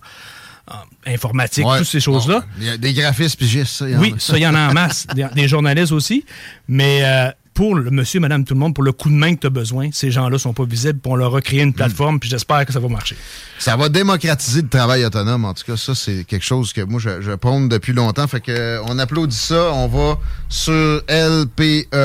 informatique, 1.07 1.67
toutes 1.79 1.87
ces 1.87 2.01
choses-là. 2.01 2.45
Y 2.61 2.79
des 2.79 2.93
graphistes 2.93 3.39
pigistes, 3.39 3.73
ça. 3.73 3.85
oui, 3.85 4.15
ça, 4.19 4.37
il 4.39 4.43
y 4.43 4.47
en 4.47 4.55
a 4.55 4.69
en 4.69 4.73
masse. 4.73 5.07
des, 5.15 5.27
des, 5.35 5.49
journalistes 5.49 5.93
aussi. 5.93 6.25
Mais 6.69 7.01
euh, 7.03 7.31
pour 7.55 7.75
le 7.75 7.91
monsieur, 7.91 8.21
madame, 8.21 8.45
tout 8.45 8.55
le 8.55 8.61
monde, 8.61 8.75
pour 8.75 8.85
le 8.85 8.93
coup 8.93 9.11
de 9.11 9.15
main 9.15 9.35
que 9.35 9.41
tu 9.41 9.47
as 9.47 9.51
besoin, 9.51 9.91
ces 9.93 10.11
gens-là 10.11 10.39
sont 10.39 10.55
pas 10.55 10.65
visibles, 10.65 10.99
puis 10.99 11.13
on 11.13 11.17
leur 11.17 11.37
a 11.37 11.41
créé 11.41 11.61
une 11.61 11.73
plateforme, 11.75 12.19
puis 12.19 12.31
j'espère 12.31 12.65
que 12.65 12.73
ça 12.73 12.81
va 12.81 12.89
marcher. 12.89 13.17
Ça 13.59 13.77
va 13.77 13.89
démocratiser 13.89 14.63
le 14.63 14.69
travail 14.69 15.05
autonome. 15.05 15.45
En 15.45 15.55
tout 15.55 15.65
cas, 15.65 15.77
ça, 15.77 15.95
c'est 15.95 16.25
quelque 16.25 16.45
chose 16.45 16.73
que 16.73 16.81
moi, 16.81 16.99
je, 16.99 17.21
je 17.21 17.33
prône 17.33 17.69
depuis 17.69 17.93
longtemps. 17.93 18.27
Fait 18.27 18.41
que 18.41 18.81
on 18.87 18.99
applaudit 18.99 19.37
ça. 19.37 19.71
On 19.73 19.89
va 19.89 20.19
sur 20.49 21.03
lper.app 21.09 21.97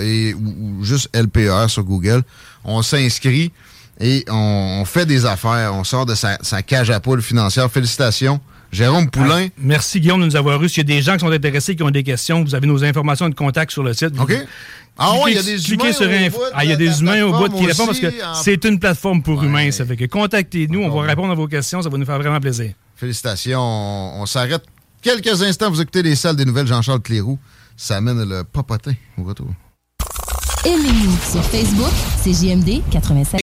et 0.00 0.34
ou, 0.34 0.84
juste 0.84 1.08
LPER 1.14 1.66
sur 1.68 1.84
Google. 1.84 2.22
On 2.64 2.82
s'inscrit 2.82 3.52
et 4.00 4.24
on, 4.28 4.84
fait 4.84 5.06
des 5.06 5.24
affaires. 5.24 5.74
On 5.74 5.84
sort 5.84 6.06
de 6.06 6.14
sa, 6.14 6.38
sa 6.42 6.62
cage 6.62 6.90
à 6.90 7.00
poule 7.00 7.22
financière. 7.22 7.70
Félicitations. 7.70 8.40
Jérôme 8.72 9.10
Poulain. 9.10 9.46
Ah, 9.48 9.52
merci 9.58 10.00
Guillaume 10.00 10.20
de 10.20 10.26
nous 10.26 10.36
avoir 10.36 10.58
reçus. 10.58 10.74
S'il 10.74 10.88
y 10.90 10.92
a 10.92 10.96
des 10.96 11.02
gens 11.02 11.14
qui 11.14 11.20
sont 11.20 11.30
intéressés, 11.30 11.76
qui 11.76 11.82
ont 11.82 11.90
des 11.90 12.02
questions, 12.02 12.42
vous 12.44 12.54
avez 12.54 12.66
nos 12.66 12.84
informations 12.84 13.28
de 13.28 13.34
contact 13.34 13.70
sur 13.72 13.82
le 13.82 13.94
site. 13.94 14.12
OK. 14.18 14.34
Ah 14.98 15.12
oui, 15.24 15.32
il 15.32 15.36
y 15.36 15.38
a 15.38 15.42
des 15.42 15.70
humains 15.72 15.92
sur 15.92 16.06
au 16.06 16.30
bout 16.30 16.42
Ah, 16.54 16.64
il 16.64 16.70
y 16.70 16.72
a 16.72 16.76
des 16.76 17.00
humains 17.00 17.22
au 17.24 17.32
bout 17.32 17.48
qui 17.54 17.66
répondent 17.66 17.86
parce 17.88 18.00
que 18.00 18.12
c'est 18.42 18.64
une 18.64 18.78
plateforme 18.78 19.22
pour 19.22 19.42
humains. 19.42 19.70
Ça 19.70 19.84
fait 19.84 19.96
que 19.96 20.06
contactez-nous, 20.06 20.80
on 20.80 20.88
va 20.88 21.06
répondre 21.06 21.32
à 21.32 21.34
vos 21.34 21.46
questions, 21.46 21.82
ça 21.82 21.88
va 21.88 21.98
nous 21.98 22.06
faire 22.06 22.18
vraiment 22.18 22.40
plaisir. 22.40 22.72
Félicitations. 22.96 23.60
On, 23.60 24.22
on 24.22 24.26
s'arrête 24.26 24.62
quelques 25.02 25.42
instants. 25.42 25.70
Vous 25.70 25.80
écoutez 25.80 26.02
les 26.02 26.16
salles 26.16 26.36
des 26.36 26.44
nouvelles 26.44 26.66
Jean-Charles 26.66 27.02
Clérou. 27.02 27.38
Ça 27.76 27.96
amène 27.96 28.26
le 28.26 28.42
popotin 28.42 28.94
au 29.18 29.24
retour. 29.24 29.48
Aimez-nous 30.64 31.12
sur 31.30 31.44
Facebook, 31.44 31.92
c'est 32.22 32.32
JMD 32.32 32.82
87. 32.90 33.45